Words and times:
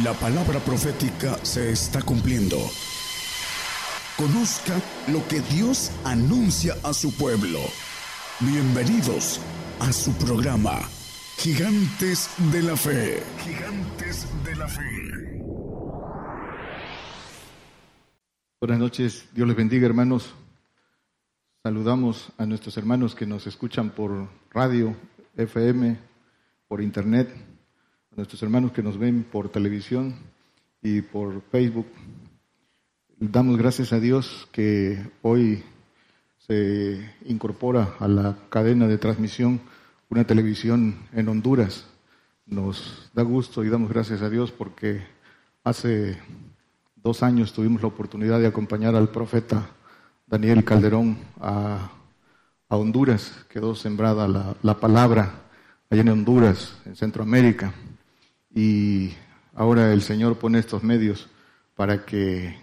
La 0.00 0.14
palabra 0.14 0.58
profética 0.58 1.36
se 1.44 1.70
está 1.70 2.00
cumpliendo. 2.00 2.56
Conozca 4.16 4.80
lo 5.08 5.28
que 5.28 5.40
Dios 5.40 5.92
anuncia 6.02 6.74
a 6.82 6.94
su 6.94 7.14
pueblo. 7.14 7.58
Bienvenidos 8.40 9.38
a 9.80 9.92
su 9.92 10.14
programa, 10.14 10.80
Gigantes 11.36 12.30
de 12.50 12.62
la 12.62 12.74
Fe. 12.74 13.22
Gigantes 13.44 14.26
de 14.42 14.56
la 14.56 14.66
Fe. 14.66 15.42
Buenas 18.62 18.78
noches, 18.78 19.28
Dios 19.34 19.46
les 19.46 19.56
bendiga 19.58 19.84
hermanos. 19.84 20.32
Saludamos 21.62 22.32
a 22.38 22.46
nuestros 22.46 22.78
hermanos 22.78 23.14
que 23.14 23.26
nos 23.26 23.46
escuchan 23.46 23.90
por 23.90 24.30
radio, 24.54 24.96
FM, 25.36 25.98
por 26.66 26.80
internet 26.80 27.51
a 28.12 28.16
nuestros 28.16 28.42
hermanos 28.42 28.72
que 28.72 28.82
nos 28.82 28.98
ven 28.98 29.24
por 29.24 29.48
televisión 29.48 30.14
y 30.82 31.00
por 31.00 31.40
Facebook. 31.50 31.86
Damos 33.18 33.56
gracias 33.56 33.92
a 33.94 34.00
Dios 34.00 34.48
que 34.52 34.98
hoy 35.22 35.64
se 36.36 37.10
incorpora 37.24 37.94
a 37.98 38.08
la 38.08 38.36
cadena 38.50 38.86
de 38.86 38.98
transmisión 38.98 39.60
una 40.10 40.24
televisión 40.24 40.96
en 41.14 41.28
Honduras. 41.28 41.86
Nos 42.44 43.10
da 43.14 43.22
gusto 43.22 43.64
y 43.64 43.70
damos 43.70 43.88
gracias 43.88 44.20
a 44.20 44.28
Dios 44.28 44.52
porque 44.52 45.00
hace 45.64 46.18
dos 46.96 47.22
años 47.22 47.54
tuvimos 47.54 47.80
la 47.80 47.88
oportunidad 47.88 48.40
de 48.40 48.46
acompañar 48.46 48.94
al 48.94 49.08
profeta 49.08 49.70
Daniel 50.26 50.64
Calderón 50.64 51.16
a, 51.40 51.92
Honduras. 52.68 53.46
Quedó 53.48 53.74
sembrada 53.74 54.28
la, 54.28 54.54
la 54.62 54.78
palabra 54.78 55.30
allá 55.88 56.02
en 56.02 56.08
Honduras, 56.10 56.76
en 56.84 56.96
Centroamérica 56.96 57.72
y 58.54 59.12
ahora 59.54 59.92
el 59.92 60.02
Señor 60.02 60.38
pone 60.38 60.58
estos 60.58 60.82
medios 60.82 61.28
para 61.74 62.04
que 62.04 62.56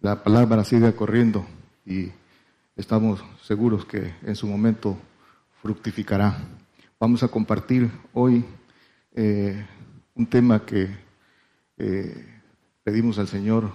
la 0.00 0.22
palabra 0.22 0.64
siga 0.64 0.92
corriendo 0.92 1.46
y 1.84 2.10
estamos 2.76 3.24
seguros 3.42 3.84
que 3.84 4.14
en 4.22 4.36
su 4.36 4.46
momento 4.46 4.96
fructificará. 5.62 6.36
Vamos 7.00 7.22
a 7.22 7.28
compartir 7.28 7.90
hoy 8.12 8.44
eh, 9.14 9.66
un 10.14 10.26
tema 10.26 10.64
que 10.64 10.88
eh, 11.78 12.40
pedimos 12.84 13.18
al 13.18 13.28
Señor 13.28 13.70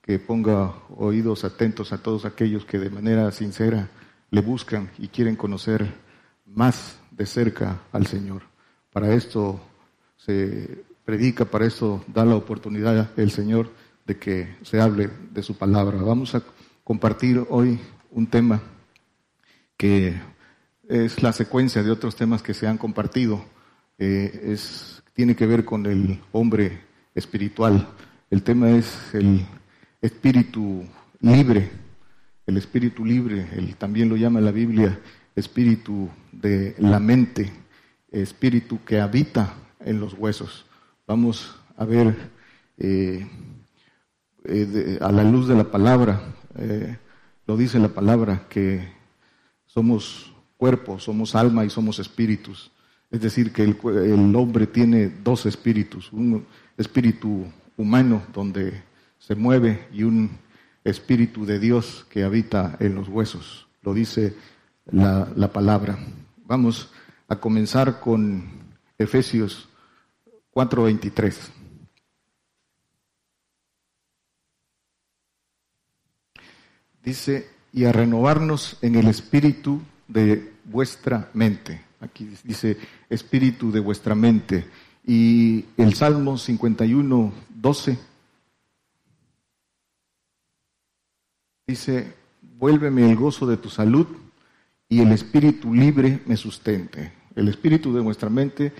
que 0.00 0.18
ponga 0.18 0.74
oídos 0.96 1.44
atentos 1.44 1.92
a 1.92 2.02
todos 2.02 2.24
aquellos 2.24 2.64
que 2.66 2.78
de 2.78 2.90
manera 2.90 3.30
sincera 3.32 3.88
le 4.30 4.40
buscan 4.42 4.90
y 4.98 5.08
quieren 5.08 5.34
conocer 5.34 5.94
más 6.44 6.98
de 7.10 7.24
cerca 7.24 7.80
al 7.90 8.06
Señor. 8.06 8.42
Para 8.92 9.14
esto 9.14 9.60
se 10.24 10.84
predica, 11.04 11.44
para 11.44 11.66
eso 11.66 12.04
da 12.06 12.24
la 12.24 12.36
oportunidad 12.36 13.10
el 13.18 13.30
Señor 13.30 13.70
de 14.06 14.16
que 14.18 14.56
se 14.62 14.80
hable 14.80 15.10
de 15.32 15.42
su 15.42 15.56
palabra. 15.56 15.98
Vamos 15.98 16.34
a 16.34 16.42
compartir 16.82 17.44
hoy 17.48 17.78
un 18.10 18.26
tema 18.26 18.62
que 19.76 20.14
es 20.88 21.22
la 21.22 21.32
secuencia 21.32 21.82
de 21.82 21.90
otros 21.90 22.16
temas 22.16 22.42
que 22.42 22.54
se 22.54 22.66
han 22.66 22.78
compartido. 22.78 23.44
Eh, 23.98 24.52
es, 24.52 25.02
tiene 25.12 25.36
que 25.36 25.46
ver 25.46 25.64
con 25.64 25.86
el 25.86 26.20
hombre 26.32 26.80
espiritual. 27.14 27.88
El 28.30 28.42
tema 28.42 28.70
es 28.70 29.14
el 29.14 29.44
espíritu 30.00 30.84
libre, 31.20 31.70
el 32.46 32.56
espíritu 32.56 33.04
libre, 33.04 33.48
el, 33.52 33.76
también 33.76 34.08
lo 34.08 34.16
llama 34.16 34.40
la 34.40 34.52
Biblia 34.52 34.98
espíritu 35.34 36.08
de 36.30 36.76
la 36.78 37.00
mente, 37.00 37.50
espíritu 38.12 38.84
que 38.84 39.00
habita 39.00 39.54
en 39.84 40.00
los 40.00 40.14
huesos. 40.14 40.64
Vamos 41.06 41.54
a 41.76 41.84
ver 41.84 42.16
eh, 42.78 43.26
eh, 44.44 44.98
a 45.00 45.12
la 45.12 45.22
luz 45.22 45.48
de 45.48 45.54
la 45.54 45.64
palabra, 45.64 46.20
eh, 46.56 46.96
lo 47.46 47.56
dice 47.56 47.78
la 47.78 47.88
palabra, 47.88 48.46
que 48.48 48.88
somos 49.66 50.32
cuerpo, 50.56 50.98
somos 50.98 51.34
alma 51.34 51.64
y 51.64 51.70
somos 51.70 51.98
espíritus. 51.98 52.70
Es 53.10 53.20
decir, 53.20 53.52
que 53.52 53.62
el, 53.62 53.76
el 53.84 54.34
hombre 54.34 54.66
tiene 54.66 55.08
dos 55.22 55.46
espíritus, 55.46 56.12
un 56.12 56.46
espíritu 56.76 57.46
humano 57.76 58.22
donde 58.32 58.82
se 59.18 59.34
mueve 59.34 59.88
y 59.92 60.02
un 60.02 60.30
espíritu 60.84 61.44
de 61.46 61.58
Dios 61.58 62.06
que 62.08 62.24
habita 62.24 62.76
en 62.80 62.94
los 62.94 63.08
huesos. 63.08 63.68
Lo 63.82 63.94
dice 63.94 64.34
la, 64.86 65.28
la 65.36 65.52
palabra. 65.52 65.98
Vamos 66.46 66.90
a 67.28 67.36
comenzar 67.36 68.00
con 68.00 68.44
Efesios 68.98 69.68
4.23. 70.54 71.34
Dice, 77.02 77.50
y 77.72 77.84
a 77.84 77.92
renovarnos 77.92 78.78
en 78.80 78.94
el 78.94 79.08
espíritu 79.08 79.82
de 80.08 80.54
vuestra 80.64 81.28
mente. 81.34 81.82
Aquí 82.00 82.30
dice, 82.44 82.78
espíritu 83.10 83.72
de 83.72 83.80
vuestra 83.80 84.14
mente. 84.14 84.66
Y 85.04 85.64
el 85.76 85.94
Salmo 85.94 86.38
51, 86.38 87.32
12 87.56 87.98
dice, 91.66 92.14
vuélveme 92.40 93.10
el 93.10 93.16
gozo 93.16 93.46
de 93.46 93.56
tu 93.56 93.68
salud 93.68 94.06
y 94.88 95.00
el 95.00 95.12
espíritu 95.12 95.74
libre 95.74 96.20
me 96.26 96.36
sustente. 96.36 97.12
El 97.34 97.48
espíritu 97.48 97.92
de 97.92 98.00
vuestra 98.00 98.30
mente 98.30 98.72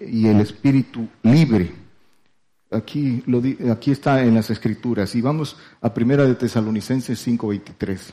y 0.00 0.26
el 0.26 0.40
espíritu 0.40 1.08
libre. 1.22 1.72
Aquí, 2.70 3.22
aquí 3.70 3.90
está 3.90 4.22
en 4.22 4.34
las 4.34 4.50
escrituras. 4.50 5.14
Y 5.14 5.20
vamos 5.20 5.56
a 5.80 5.92
Primera 5.92 6.24
de 6.24 6.34
Tesalonicenses 6.34 7.18
5:23. 7.26 8.12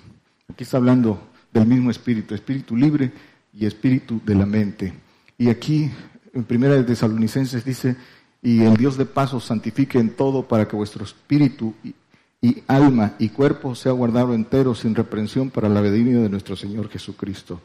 Aquí 0.50 0.63
está 0.63 0.78
hablando 0.78 1.30
del 1.53 1.66
mismo 1.66 1.91
espíritu, 1.91 2.35
espíritu 2.35 2.75
libre 2.75 3.12
y 3.53 3.66
espíritu 3.66 4.22
de 4.25 4.35
la 4.35 4.46
mente. 4.46 4.94
Y 5.38 5.50
aquí 5.50 5.90
en 6.34 6.44
Primera 6.44 6.75
de 6.75 6.84
Tesalonicenses 6.84 7.63
dice, 7.63 7.96
y 8.41 8.63
el 8.63 8.75
Dios 8.75 8.97
de 8.97 9.06
paz 9.06 9.34
os 9.34 9.46
santifique 9.46 10.00
en 10.00 10.16
todo 10.16 10.47
para 10.47 10.68
que 10.68 10.75
vuestro 10.75 11.03
espíritu 11.03 11.74
y, 11.84 11.94
y 12.41 12.63
alma 12.68 13.16
y 13.19 13.30
cuerpo 13.30 13.75
sea 13.75 13.91
guardado 13.91 14.34
entero 14.34 14.75
sin 14.75 14.96
reprensión 14.96 15.50
para 15.50 15.69
la 15.69 15.81
venida 15.81 16.22
de 16.22 16.30
nuestro 16.30 16.56
Señor 16.56 16.90
Jesucristo. 16.90 17.62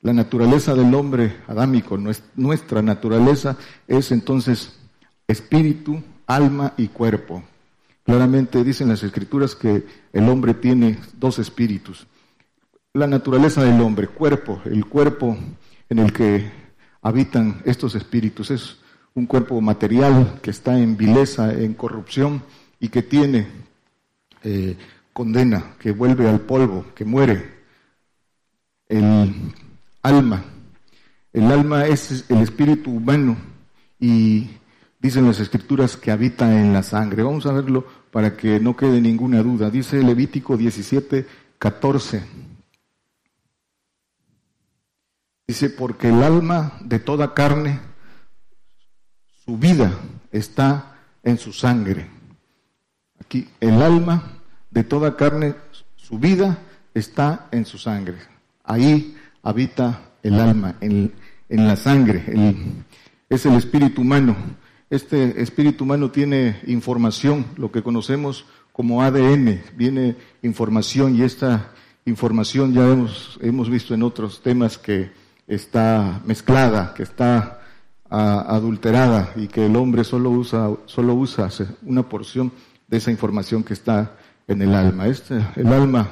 La 0.00 0.12
naturaleza 0.12 0.74
del 0.74 0.94
hombre 0.94 1.38
adámico, 1.48 1.98
nuestra 2.36 2.82
naturaleza 2.82 3.56
es 3.88 4.12
entonces 4.12 4.78
espíritu, 5.26 6.00
alma 6.26 6.74
y 6.76 6.88
cuerpo. 6.88 7.42
Claramente 8.04 8.62
dicen 8.62 8.88
las 8.88 9.02
escrituras 9.02 9.56
que 9.56 9.84
el 10.12 10.28
hombre 10.28 10.54
tiene 10.54 10.98
dos 11.18 11.40
espíritus. 11.40 12.06
La 12.94 13.06
naturaleza 13.08 13.64
del 13.64 13.80
hombre, 13.80 14.06
cuerpo, 14.06 14.62
el 14.64 14.86
cuerpo 14.86 15.36
en 15.88 15.98
el 15.98 16.12
que 16.12 16.50
habitan 17.02 17.60
estos 17.64 17.94
espíritus 17.96 18.50
es 18.52 18.78
un 19.14 19.26
cuerpo 19.26 19.60
material 19.60 20.38
que 20.40 20.50
está 20.50 20.78
en 20.78 20.96
vileza, 20.96 21.52
en 21.52 21.74
corrupción 21.74 22.42
y 22.78 22.88
que 22.88 23.02
tiene 23.02 23.48
eh, 24.44 24.76
condena, 25.12 25.74
que 25.78 25.90
vuelve 25.90 26.28
al 26.28 26.40
polvo, 26.40 26.86
que 26.94 27.04
muere. 27.04 27.58
El 28.86 29.34
alma. 30.02 30.44
El 31.32 31.50
alma 31.50 31.86
es 31.86 32.24
el 32.28 32.38
espíritu 32.38 32.90
humano 32.90 33.36
y 34.00 34.50
dicen 34.98 35.26
las 35.26 35.40
escrituras 35.40 35.96
que 35.96 36.10
habita 36.10 36.60
en 36.60 36.72
la 36.72 36.82
sangre. 36.82 37.22
Vamos 37.22 37.46
a 37.46 37.52
verlo 37.52 37.86
para 38.10 38.36
que 38.36 38.60
no 38.60 38.76
quede 38.76 39.00
ninguna 39.00 39.42
duda. 39.42 39.70
Dice 39.70 40.02
Levítico 40.02 40.56
17, 40.56 41.26
14. 41.58 42.22
Dice, 45.46 45.70
porque 45.70 46.08
el 46.08 46.22
alma 46.22 46.78
de 46.82 46.98
toda 46.98 47.32
carne, 47.32 47.80
su 49.44 49.56
vida 49.56 49.98
está 50.30 50.98
en 51.22 51.38
su 51.38 51.54
sangre. 51.54 52.10
Aquí, 53.18 53.48
el 53.60 53.80
alma 53.80 54.40
de 54.70 54.84
toda 54.84 55.16
carne, 55.16 55.54
su 55.96 56.18
vida 56.18 56.58
está 56.92 57.48
en 57.50 57.64
su 57.64 57.78
sangre. 57.78 58.18
Ahí 58.62 59.17
habita 59.42 60.12
el 60.22 60.40
alma, 60.40 60.76
en, 60.80 61.12
la 61.48 61.76
sangre, 61.76 62.24
es 63.28 63.46
el 63.46 63.54
espíritu 63.54 64.02
humano. 64.02 64.36
Este 64.90 65.42
espíritu 65.42 65.84
humano 65.84 66.10
tiene 66.10 66.60
información, 66.66 67.46
lo 67.56 67.70
que 67.70 67.82
conocemos 67.82 68.46
como 68.72 69.02
ADN, 69.02 69.60
viene 69.76 70.16
información 70.42 71.16
y 71.16 71.22
esta 71.22 71.72
información 72.04 72.72
ya 72.72 72.88
hemos, 72.88 73.38
hemos 73.42 73.68
visto 73.68 73.94
en 73.94 74.02
otros 74.02 74.42
temas 74.42 74.78
que 74.78 75.10
está 75.46 76.20
mezclada, 76.24 76.94
que 76.94 77.02
está 77.02 77.60
adulterada 78.08 79.32
y 79.36 79.48
que 79.48 79.66
el 79.66 79.76
hombre 79.76 80.04
solo 80.04 80.30
usa, 80.30 80.70
solo 80.86 81.14
usa 81.14 81.48
una 81.82 82.08
porción 82.08 82.52
de 82.86 82.96
esa 82.96 83.10
información 83.10 83.62
que 83.62 83.74
está 83.74 84.16
en 84.46 84.62
el 84.62 84.74
alma. 84.74 85.06
Este, 85.06 85.44
el 85.56 85.66
alma 85.68 86.08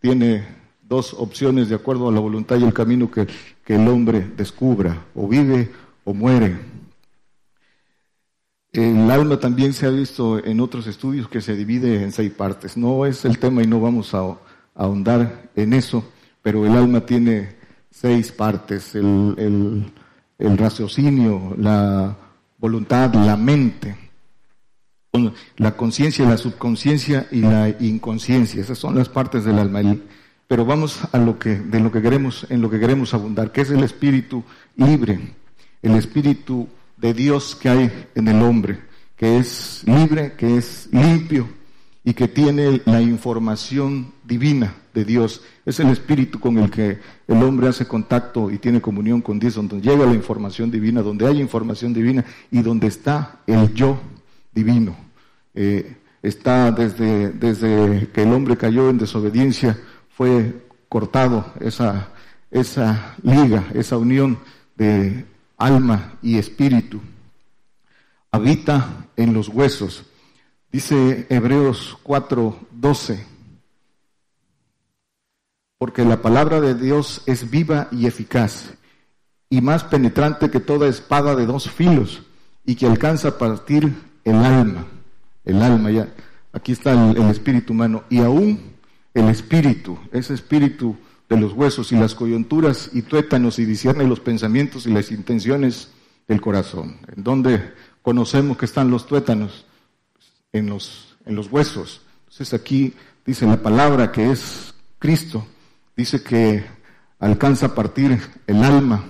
tiene 0.00 0.46
dos 0.88 1.14
opciones 1.14 1.68
de 1.68 1.74
acuerdo 1.74 2.08
a 2.08 2.12
la 2.12 2.20
voluntad 2.20 2.56
y 2.58 2.64
el 2.64 2.72
camino 2.72 3.10
que, 3.10 3.26
el 3.66 3.88
hombre 3.88 4.30
descubra, 4.36 5.06
o 5.14 5.26
vive 5.26 5.70
o 6.04 6.14
muere. 6.14 6.56
el 8.72 9.10
alma 9.10 9.38
también 9.40 9.72
se 9.72 9.86
ha 9.86 9.90
visto 9.90 10.44
en 10.44 10.60
otros 10.60 10.86
estudios 10.86 11.28
que 11.28 11.40
se 11.40 11.56
divide 11.56 12.02
en 12.02 12.12
seis 12.12 12.32
partes. 12.32 12.76
No 12.76 13.06
es 13.06 13.24
el 13.24 13.38
tema 13.38 13.62
y 13.62 13.66
no 13.66 13.80
vamos 13.80 14.14
a, 14.14 14.36
ahondar 14.74 15.50
en 15.56 15.72
eso, 15.72 16.04
pero 16.42 16.66
el 16.66 16.72
alma 16.76 17.00
tiene 17.00 17.56
seis 17.90 18.30
partes. 18.30 18.94
El, 18.94 19.90
el 20.38 20.58
raciocinio, 20.58 21.54
la 21.58 22.16
voluntad, 22.58 23.14
la 23.14 23.36
mente, 23.36 23.96
la 25.56 25.76
conciencia, 25.76 26.28
la 26.28 26.36
subconsciencia 26.36 27.26
y 27.30 27.40
la 27.40 27.70
inconsciencia. 27.80 28.60
Esas 28.60 28.78
son 28.78 28.94
las 28.94 29.08
partes 29.08 29.44
del 29.44 29.58
alma. 29.58 29.80
Pero 30.48 30.64
vamos 30.64 31.00
a 31.12 31.18
lo 31.18 31.38
que, 31.38 31.56
de 31.56 31.80
lo 31.80 31.90
que 31.90 32.00
queremos, 32.00 32.46
en 32.50 32.60
lo 32.60 32.70
que 32.70 32.78
queremos 32.78 33.14
abundar, 33.14 33.52
que 33.52 33.62
es 33.62 33.70
el 33.70 33.82
espíritu 33.82 34.44
libre, 34.76 35.18
el 35.82 35.96
espíritu 35.96 36.68
de 36.96 37.14
Dios 37.14 37.56
que 37.56 37.68
hay 37.68 38.08
en 38.14 38.28
el 38.28 38.42
hombre, 38.42 38.78
que 39.16 39.38
es 39.38 39.82
libre, 39.86 40.34
que 40.36 40.56
es 40.56 40.88
limpio 40.92 41.48
y 42.04 42.14
que 42.14 42.28
tiene 42.28 42.80
la 42.84 43.00
información 43.00 44.12
divina 44.22 44.74
de 44.94 45.04
Dios. 45.04 45.42
Es 45.64 45.80
el 45.80 45.88
espíritu 45.88 46.38
con 46.38 46.58
el 46.58 46.70
que 46.70 46.98
el 47.26 47.42
hombre 47.42 47.66
hace 47.66 47.86
contacto 47.86 48.50
y 48.50 48.58
tiene 48.58 48.80
comunión 48.80 49.20
con 49.20 49.40
Dios, 49.40 49.54
donde 49.54 49.80
llega 49.80 50.06
la 50.06 50.14
información 50.14 50.70
divina, 50.70 51.02
donde 51.02 51.26
hay 51.26 51.40
información 51.40 51.92
divina 51.92 52.24
y 52.52 52.62
donde 52.62 52.86
está 52.86 53.40
el 53.48 53.74
yo 53.74 53.98
divino. 54.54 54.96
Eh, 55.54 55.96
está 56.22 56.70
desde, 56.70 57.32
desde 57.32 58.08
que 58.12 58.22
el 58.22 58.32
hombre 58.32 58.56
cayó 58.56 58.88
en 58.88 58.98
desobediencia, 58.98 59.78
fue 60.16 60.66
cortado 60.88 61.52
esa, 61.60 62.08
esa 62.50 63.14
liga, 63.22 63.66
esa 63.74 63.98
unión 63.98 64.38
de 64.74 65.26
alma 65.58 66.14
y 66.22 66.38
espíritu. 66.38 67.00
Habita 68.32 69.08
en 69.16 69.34
los 69.34 69.48
huesos. 69.48 70.04
Dice 70.72 71.26
Hebreos 71.28 71.98
4:12, 72.02 73.24
porque 75.76 76.04
la 76.04 76.22
palabra 76.22 76.62
de 76.62 76.74
Dios 76.74 77.22
es 77.26 77.50
viva 77.50 77.88
y 77.92 78.06
eficaz 78.06 78.72
y 79.50 79.60
más 79.60 79.84
penetrante 79.84 80.50
que 80.50 80.60
toda 80.60 80.88
espada 80.88 81.36
de 81.36 81.44
dos 81.44 81.70
filos 81.70 82.22
y 82.64 82.74
que 82.74 82.86
alcanza 82.86 83.28
a 83.28 83.38
partir 83.38 83.94
el 84.24 84.36
alma, 84.36 84.86
el 85.44 85.62
alma 85.62 85.90
ya, 85.90 86.08
aquí 86.54 86.72
está 86.72 86.92
el, 86.92 87.18
el 87.18 87.30
espíritu 87.30 87.74
humano 87.74 88.04
y 88.08 88.20
aún 88.20 88.75
el 89.16 89.30
espíritu, 89.30 89.98
ese 90.12 90.34
espíritu 90.34 90.94
de 91.26 91.38
los 91.38 91.54
huesos 91.54 91.90
y 91.90 91.96
las 91.96 92.14
coyunturas 92.14 92.90
y 92.92 93.00
tuétanos 93.00 93.58
y 93.58 93.64
discierne 93.64 94.06
los 94.06 94.20
pensamientos 94.20 94.86
y 94.86 94.92
las 94.92 95.10
intenciones 95.10 95.88
del 96.28 96.42
corazón. 96.42 96.98
¿En 97.16 97.24
donde 97.24 97.72
conocemos 98.02 98.58
que 98.58 98.66
están 98.66 98.90
los 98.90 99.06
tuétanos? 99.06 99.64
En 100.52 100.68
los, 100.68 101.16
en 101.24 101.34
los 101.34 101.50
huesos. 101.50 102.02
Entonces 102.24 102.52
aquí 102.52 102.92
dice 103.24 103.46
la 103.46 103.56
palabra 103.56 104.12
que 104.12 104.30
es 104.30 104.74
Cristo, 104.98 105.46
dice 105.96 106.22
que 106.22 106.64
alcanza 107.18 107.66
a 107.66 107.74
partir 107.74 108.20
el 108.46 108.62
alma, 108.62 109.02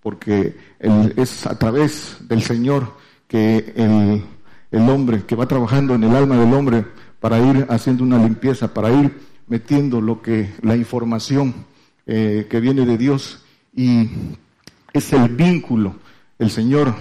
porque 0.00 0.56
es 0.78 1.46
a 1.46 1.58
través 1.58 2.16
del 2.28 2.42
Señor 2.42 2.96
que 3.26 3.72
el, 3.74 4.22
el 4.70 4.88
hombre, 4.88 5.24
que 5.24 5.34
va 5.34 5.46
trabajando 5.46 5.96
en 5.96 6.04
el 6.04 6.14
alma 6.14 6.36
del 6.36 6.54
hombre 6.54 6.86
para 7.18 7.40
ir 7.40 7.66
haciendo 7.68 8.04
una 8.04 8.18
limpieza, 8.18 8.72
para 8.72 8.92
ir 8.92 9.27
metiendo 9.48 10.00
lo 10.00 10.22
que 10.22 10.52
la 10.62 10.76
información 10.76 11.54
eh, 12.06 12.46
que 12.48 12.60
viene 12.60 12.86
de 12.86 12.98
Dios 12.98 13.42
y 13.74 14.08
es 14.92 15.12
el 15.12 15.28
vínculo, 15.28 15.96
el 16.38 16.50
Señor 16.50 16.94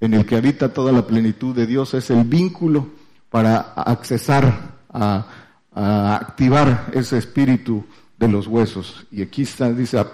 en 0.00 0.14
el 0.14 0.24
que 0.24 0.36
habita 0.36 0.72
toda 0.72 0.92
la 0.92 1.06
plenitud 1.06 1.54
de 1.54 1.66
Dios 1.66 1.94
es 1.94 2.10
el 2.10 2.24
vínculo 2.24 2.88
para 3.30 3.58
accesar 3.58 4.78
a, 4.88 5.26
activar 5.72 6.90
ese 6.94 7.16
espíritu 7.16 7.84
de 8.18 8.26
los 8.26 8.48
huesos. 8.48 9.06
Y 9.12 9.22
aquí 9.22 9.42
está, 9.42 9.72
dice, 9.72 10.04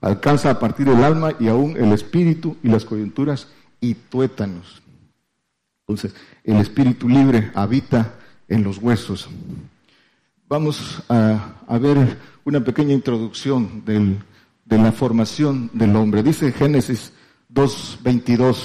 alcanza 0.00 0.50
a 0.50 0.58
partir 0.58 0.88
el 0.88 1.02
alma 1.02 1.32
y 1.40 1.48
aún 1.48 1.76
el 1.76 1.92
espíritu 1.92 2.56
y 2.62 2.68
las 2.68 2.84
coyunturas 2.84 3.48
y 3.80 3.94
tuétanos. 3.94 4.82
Entonces, 5.80 6.14
el 6.44 6.56
espíritu 6.58 7.08
libre 7.08 7.50
habita 7.54 8.14
en 8.48 8.62
los 8.62 8.78
huesos. 8.78 9.28
Vamos 10.50 11.00
a, 11.08 11.78
ver 11.80 12.18
una 12.44 12.58
pequeña 12.58 12.92
introducción 12.92 13.84
de 13.84 14.78
la 14.78 14.90
formación 14.90 15.70
del 15.72 15.94
hombre. 15.94 16.24
Dice 16.24 16.50
Génesis 16.50 17.12
2.22, 17.54 18.56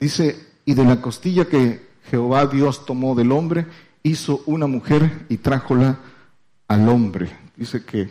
dice, 0.00 0.48
y 0.64 0.72
de 0.72 0.84
la 0.86 0.98
costilla 1.02 1.44
que 1.44 1.90
Jehová 2.10 2.46
Dios 2.46 2.86
tomó 2.86 3.14
del 3.14 3.32
hombre, 3.32 3.66
hizo 4.02 4.42
una 4.46 4.66
mujer 4.66 5.26
y 5.28 5.36
trájola 5.36 5.98
al 6.68 6.88
hombre. 6.88 7.28
Dice 7.54 7.84
que 7.84 8.08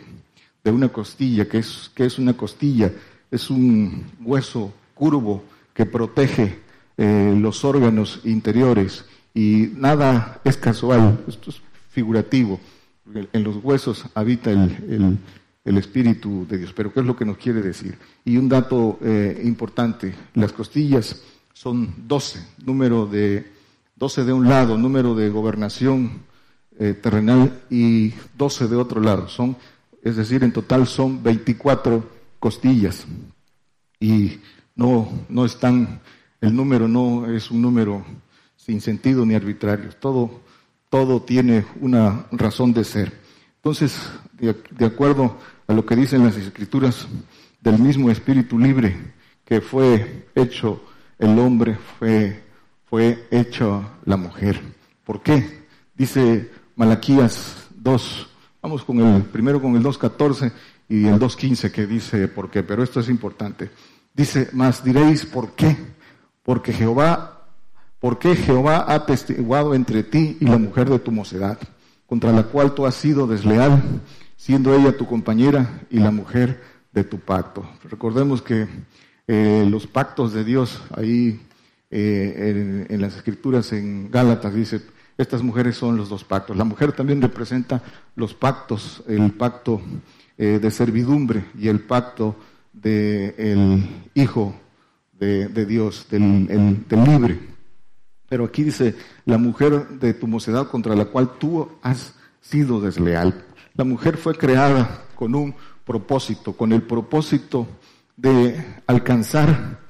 de 0.62 0.70
una 0.70 0.88
costilla, 0.88 1.48
que 1.48 1.58
es, 1.58 1.90
que 1.92 2.04
es 2.04 2.16
una 2.20 2.36
costilla, 2.36 2.92
es 3.28 3.50
un 3.50 4.06
hueso 4.20 4.72
curvo 4.94 5.42
que 5.74 5.84
protege 5.84 6.60
eh, 6.96 7.36
los 7.36 7.64
órganos 7.64 8.20
interiores 8.22 9.04
y 9.34 9.72
nada 9.74 10.40
es 10.44 10.56
casual. 10.56 11.24
Esto 11.26 11.50
es 11.50 11.60
figurativo. 11.92 12.58
En 13.32 13.44
los 13.44 13.56
huesos 13.62 14.06
habita 14.14 14.50
el, 14.50 15.18
Espíritu 15.64 16.46
de 16.48 16.58
Dios. 16.58 16.72
Pero 16.72 16.92
¿qué 16.92 17.00
es 17.00 17.06
lo 17.06 17.14
que 17.14 17.24
nos 17.24 17.36
quiere 17.36 17.62
decir? 17.62 17.96
Y 18.24 18.36
un 18.36 18.48
dato 18.48 18.98
eh, 19.02 19.40
importante, 19.44 20.12
las 20.34 20.52
costillas 20.52 21.22
son 21.52 21.94
12, 22.08 22.44
número 22.64 23.06
de 23.06 23.52
12 23.96 24.24
de 24.24 24.32
un 24.32 24.48
lado, 24.48 24.76
número 24.76 25.14
de 25.14 25.28
gobernación 25.28 26.22
eh, 26.78 26.94
terrenal 26.94 27.62
y 27.70 28.12
12 28.36 28.66
de 28.66 28.76
otro 28.76 29.00
lado. 29.00 29.28
Son, 29.28 29.56
es 30.02 30.16
decir, 30.16 30.42
en 30.42 30.52
total 30.52 30.86
son 30.86 31.22
24 31.22 32.04
costillas. 32.40 33.06
Y 34.00 34.40
no, 34.74 35.08
no 35.28 35.44
están, 35.44 36.00
el 36.40 36.56
número 36.56 36.88
no 36.88 37.30
es 37.30 37.50
un 37.50 37.62
número 37.62 38.04
sin 38.56 38.80
sentido 38.80 39.24
ni 39.24 39.34
arbitrario. 39.34 39.90
Todo 40.00 40.40
todo 40.92 41.22
tiene 41.22 41.64
una 41.80 42.26
razón 42.32 42.74
de 42.74 42.84
ser. 42.84 43.18
Entonces, 43.56 43.98
de, 44.34 44.84
acuerdo 44.84 45.38
a 45.66 45.72
lo 45.72 45.86
que 45.86 45.96
dicen 45.96 46.22
las 46.22 46.36
escrituras, 46.36 47.08
del 47.62 47.78
mismo 47.78 48.10
espíritu 48.10 48.58
libre 48.58 48.94
que 49.42 49.62
fue 49.62 50.26
hecho 50.34 50.82
el 51.18 51.38
hombre, 51.38 51.78
fue, 51.98 52.42
fue 52.84 53.26
hecho 53.30 53.82
la 54.04 54.18
mujer. 54.18 54.60
¿Por 55.02 55.22
qué? 55.22 55.64
Dice 55.94 56.50
Malaquías 56.76 57.68
2, 57.74 58.28
vamos 58.60 58.84
con 58.84 59.00
el 59.00 59.22
primero 59.22 59.62
con 59.62 59.74
el 59.74 59.82
2.14 59.82 60.52
y 60.90 61.06
el 61.06 61.18
2.15 61.18 61.72
que 61.72 61.86
dice 61.86 62.28
por 62.28 62.50
qué, 62.50 62.62
pero 62.62 62.82
esto 62.82 63.00
es 63.00 63.08
importante. 63.08 63.70
Dice, 64.12 64.50
más 64.52 64.84
diréis, 64.84 65.24
¿por 65.24 65.52
qué? 65.52 65.74
Porque 66.42 66.74
Jehová 66.74 67.31
porque 68.02 68.34
Jehová 68.34 68.84
ha 68.88 69.06
testiguado 69.06 69.76
entre 69.76 70.02
ti 70.02 70.36
y 70.40 70.44
la 70.46 70.58
mujer 70.58 70.90
de 70.90 70.98
tu 70.98 71.12
mocedad, 71.12 71.56
contra 72.04 72.32
la 72.32 72.42
cual 72.42 72.74
tú 72.74 72.84
has 72.84 72.96
sido 72.96 73.28
desleal, 73.28 73.80
siendo 74.36 74.74
ella 74.74 74.96
tu 74.96 75.06
compañera 75.06 75.82
y 75.88 76.00
la 76.00 76.10
mujer 76.10 76.60
de 76.92 77.04
tu 77.04 77.20
pacto. 77.20 77.64
Recordemos 77.88 78.42
que 78.42 78.66
eh, 79.28 79.64
los 79.70 79.86
pactos 79.86 80.32
de 80.32 80.42
Dios, 80.42 80.82
ahí 80.96 81.42
eh, 81.92 82.86
en, 82.88 83.00
las 83.00 83.14
escrituras 83.14 83.72
en 83.72 84.10
Gálatas 84.10 84.52
dice, 84.52 84.80
estas 85.16 85.44
mujeres 85.44 85.76
son 85.76 85.96
los 85.96 86.08
dos 86.08 86.24
pactos. 86.24 86.56
La 86.56 86.64
mujer 86.64 86.90
también 86.90 87.22
representa 87.22 87.84
los 88.16 88.34
pactos, 88.34 89.04
el 89.06 89.30
pacto 89.30 89.80
eh, 90.38 90.58
de 90.60 90.70
servidumbre 90.72 91.44
y 91.56 91.68
el 91.68 91.78
pacto 91.78 92.34
del 92.72 93.88
Hijo 94.14 94.56
de, 95.20 95.66
Dios, 95.66 96.08
del 96.10 96.88
libre. 97.06 97.51
Pero 98.32 98.46
aquí 98.46 98.62
dice, 98.62 98.94
la 99.26 99.36
mujer 99.36 99.86
de 100.00 100.14
tu 100.14 100.26
mocedad 100.26 100.66
contra 100.68 100.96
la 100.96 101.04
cual 101.04 101.32
tú 101.38 101.68
has 101.82 102.14
sido 102.40 102.80
desleal. 102.80 103.44
La 103.74 103.84
mujer 103.84 104.16
fue 104.16 104.34
creada 104.34 105.02
con 105.14 105.34
un 105.34 105.54
propósito, 105.84 106.54
con 106.54 106.72
el 106.72 106.80
propósito 106.80 107.66
de 108.16 108.78
alcanzar, 108.86 109.80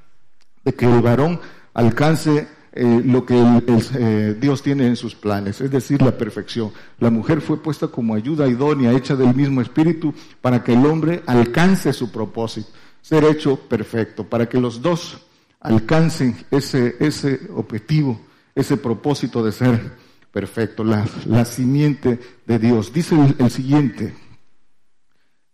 de 0.65 0.75
que 0.75 0.87
el 0.87 1.01
varón 1.03 1.39
alcance 1.73 2.49
eh, 2.73 3.03
lo 3.05 3.25
que 3.25 3.41
eh, 3.95 4.37
Dios 4.41 4.61
tiene 4.61 4.89
en 4.89 4.97
sus 4.97 5.15
planes, 5.15 5.61
es 5.61 5.71
decir, 5.71 6.03
la 6.03 6.19
perfección. 6.19 6.73
La 6.99 7.11
mujer 7.11 7.43
fue 7.43 7.63
puesta 7.63 7.87
como 7.87 8.13
ayuda 8.13 8.49
idónea, 8.49 8.91
hecha 8.91 9.15
del 9.15 9.37
mismo 9.37 9.61
espíritu, 9.61 10.13
para 10.41 10.65
que 10.65 10.73
el 10.73 10.85
hombre 10.85 11.23
alcance 11.27 11.93
su 11.93 12.11
propósito, 12.11 12.71
ser 13.03 13.23
hecho 13.23 13.55
perfecto, 13.55 14.25
para 14.25 14.49
que 14.49 14.61
los 14.61 14.83
dos 14.83 15.29
alcancen 15.61 16.37
ese, 16.51 16.97
ese 16.99 17.39
objetivo 17.55 18.19
ese 18.54 18.76
propósito 18.76 19.44
de 19.44 19.52
ser 19.52 19.92
perfecto, 20.30 20.85
la, 20.85 21.06
la 21.26 21.44
simiente 21.44 22.18
de 22.47 22.59
Dios. 22.59 22.92
Dice 22.92 23.16
el, 23.38 23.50
siguiente, 23.50 24.14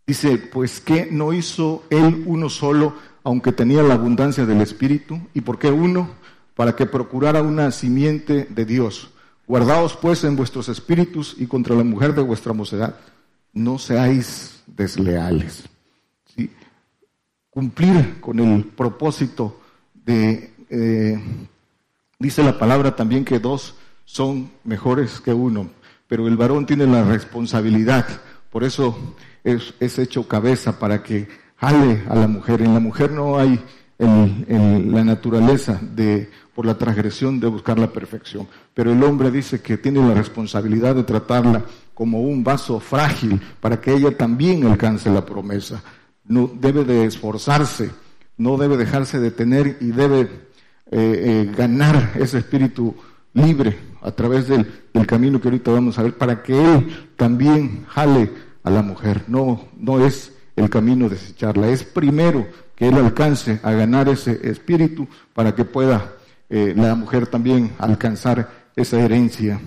dice, 0.07 0.39
pues 0.39 0.81
que 0.81 1.09
no 1.11 1.33
hizo 1.33 1.85
él 1.91 2.23
uno 2.27 2.49
solo, 2.49 2.95
aunque 3.25 3.53
tenía 3.53 3.83
la 3.83 3.95
abundancia 3.95 4.47
del 4.47 4.61
Espíritu? 4.61 5.21
¿Y 5.35 5.41
por 5.41 5.59
qué 5.59 5.71
uno? 5.71 6.19
para 6.59 6.75
que 6.75 6.87
procurara 6.87 7.41
una 7.41 7.71
simiente 7.71 8.49
de 8.51 8.65
Dios. 8.65 9.11
Guardaos 9.47 9.97
pues 9.97 10.25
en 10.25 10.35
vuestros 10.35 10.69
espíritus 10.69 11.37
y 11.39 11.47
contra 11.47 11.77
la 11.77 11.85
mujer 11.85 12.17
de 12.17 12.23
vuestra 12.23 12.53
mocedad. 12.53 12.97
No 13.53 13.79
seáis 13.79 14.61
desleales. 14.67 15.69
Cumplir 17.49 18.21
con 18.21 18.41
el 18.41 18.65
propósito 18.65 19.61
de, 19.95 20.53
eh, 20.69 21.21
dice 22.19 22.43
la 22.43 22.59
palabra 22.59 22.97
también 22.97 23.25
que 23.25 23.39
dos 23.39 23.75
son 24.05 24.51
mejores 24.65 25.21
que 25.21 25.33
uno, 25.33 25.71
pero 26.07 26.27
el 26.27 26.37
varón 26.37 26.67
tiene 26.67 26.87
la 26.87 27.05
responsabilidad, 27.05 28.07
por 28.51 28.65
eso 28.65 28.97
es, 29.45 29.99
hecho 29.99 30.27
cabeza 30.27 30.79
para 30.79 31.03
que 31.03 31.29
jale 31.57 32.03
a 32.09 32.15
la 32.15 32.27
mujer. 32.27 32.63
En 32.63 32.75
la 32.75 32.81
mujer 32.81 33.11
no 33.11 33.39
hay 33.39 33.61
la 33.99 35.05
naturaleza 35.05 35.79
de, 35.83 36.31
por 36.55 36.65
la 36.67 36.77
transgresión 36.77 37.41
de 37.41 37.49
buscar 37.49 37.79
la 37.79 37.93
perfección. 37.93 38.49
Pero 38.75 38.93
el 38.93 39.03
hombre 39.03 39.31
dice 39.31 39.61
que 39.61 39.77
tiene 39.77 40.07
la 40.07 40.15
responsabilidad 40.15 40.95
de 40.95 41.05
tratarla 41.05 41.65
como 41.95 42.23
un 42.23 42.43
vaso 42.43 42.81
frágil 42.81 43.41
para 43.61 43.81
que 43.81 43.93
ella 43.93 44.17
también 44.17 44.67
alcance 44.67 45.11
la 45.11 45.25
promesa. 45.25 45.83
No 46.25 46.51
debe 46.53 46.85
de 46.85 47.05
esforzarse, 47.05 47.91
no 48.37 48.57
debe 48.57 48.77
dejarse 48.77 49.19
detener 49.19 49.79
y 49.81 49.87
debe 49.87 50.48
eh, 50.91 51.47
eh, 51.51 51.55
ganar 51.55 52.13
ese 52.19 52.39
espíritu 52.39 52.95
libre 53.35 53.77
a 54.01 54.11
través 54.11 54.49
del, 54.49 54.67
camino 55.07 55.41
que 55.41 55.49
ahorita 55.49 55.71
vamos 55.71 55.99
a 55.99 56.03
ver 56.03 56.17
para 56.17 56.43
que 56.43 56.53
él 56.53 57.09
también 57.17 57.85
jale 57.89 58.31
a 58.65 58.71
la 58.71 58.83
mujer. 58.83 59.25
No, 59.29 59.69
no 59.77 60.05
es 60.05 60.33
el 60.57 60.69
camino 60.69 61.09
de 61.09 61.15
desecharla, 61.15 61.69
es 61.69 61.85
primero 61.85 62.47
que 62.75 62.89
él 62.89 62.95
alcance 62.95 63.61
a 63.63 63.73
ganar 63.73 64.09
ese 64.09 64.41
espíritu 64.49 65.07
para 65.35 65.55
que 65.55 65.65
pueda 65.65 66.15
eh, 66.49 66.73
la 66.77 66.95
mujer 66.95 67.27
también 67.27 67.73
alcanzar 67.79 68.71
esa 68.75 68.99
herencia. 69.01 69.61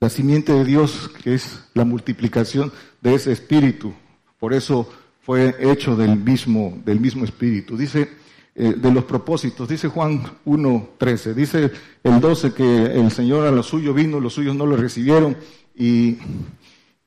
La 0.00 0.08
simiente 0.08 0.52
de 0.52 0.64
Dios, 0.64 1.10
que 1.22 1.34
es 1.34 1.64
la 1.74 1.84
multiplicación 1.84 2.72
de 3.00 3.14
ese 3.14 3.32
espíritu, 3.32 3.92
por 4.38 4.54
eso 4.54 4.88
fue 5.22 5.54
hecho 5.60 5.96
del 5.96 6.16
mismo, 6.16 6.80
del 6.84 7.00
mismo 7.00 7.24
espíritu. 7.24 7.76
Dice 7.76 8.08
eh, 8.60 8.74
de 8.76 8.90
los 8.90 9.04
propósitos, 9.04 9.68
dice 9.68 9.86
Juan 9.86 10.20
1.13, 10.44 11.32
dice 11.32 11.70
el 12.02 12.18
12 12.18 12.54
que 12.54 12.86
el 12.86 13.12
Señor 13.12 13.46
a 13.46 13.52
los 13.52 13.66
suyos 13.66 13.94
vino, 13.94 14.18
los 14.18 14.34
suyos 14.34 14.56
no 14.56 14.66
lo 14.66 14.76
recibieron 14.76 15.36
y, 15.76 16.18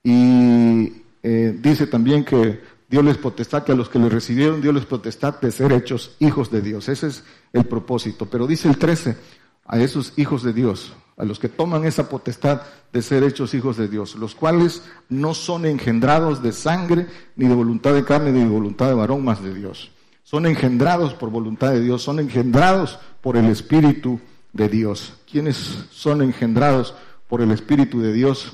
y 0.02 0.94
eh, 1.22 1.60
dice 1.62 1.88
también 1.88 2.24
que 2.24 2.62
Dios 2.88 3.04
les 3.04 3.18
potestad, 3.18 3.66
que 3.66 3.74
a 3.74 3.76
los 3.76 3.90
que 3.90 4.00
le 4.00 4.08
recibieron, 4.08 4.62
Dios 4.62 4.74
les 4.74 4.86
potestad 4.86 5.42
de 5.42 5.52
ser 5.52 5.74
hechos 5.74 6.16
hijos 6.20 6.52
de 6.52 6.62
Dios. 6.62 6.88
Ese 6.88 7.08
es 7.08 7.26
el 7.52 7.66
propósito. 7.66 8.28
Pero 8.28 8.48
dice 8.48 8.70
el 8.70 8.78
13, 8.78 9.18
a 9.66 9.78
esos 9.78 10.14
hijos 10.16 10.44
de 10.44 10.54
Dios, 10.54 10.94
a 11.18 11.26
los 11.26 11.38
que 11.38 11.50
toman 11.50 11.84
esa 11.84 12.08
potestad 12.08 12.62
de 12.94 13.02
ser 13.02 13.24
hechos 13.26 13.54
hijos 13.54 13.76
de 13.76 13.90
Dios, 13.90 14.16
los 14.16 14.36
cuales 14.36 14.84
no 15.10 15.34
son 15.34 15.66
engendrados 15.66 16.42
de 16.42 16.54
sangre, 16.54 17.08
ni 17.36 17.50
de 17.50 17.56
voluntad 17.56 17.94
de 17.94 18.06
carne, 18.06 18.32
ni 18.32 18.40
de 18.40 18.50
voluntad 18.50 18.88
de 18.88 18.94
varón, 18.94 19.26
más 19.26 19.44
de 19.44 19.54
Dios. 19.54 19.92
Son 20.32 20.46
engendrados 20.46 21.14
por 21.14 21.30
voluntad 21.30 21.74
de 21.74 21.82
Dios, 21.82 22.04
son 22.04 22.18
engendrados 22.22 22.98
por 23.20 23.36
el 23.36 23.48
Espíritu 23.48 24.22
de 24.54 24.70
Dios. 24.70 25.12
¿Quiénes 25.30 25.58
son 25.92 26.22
engendrados 26.22 26.96
por 27.28 27.42
el 27.42 27.52
Espíritu 27.52 28.00
de 28.00 28.14
Dios? 28.14 28.54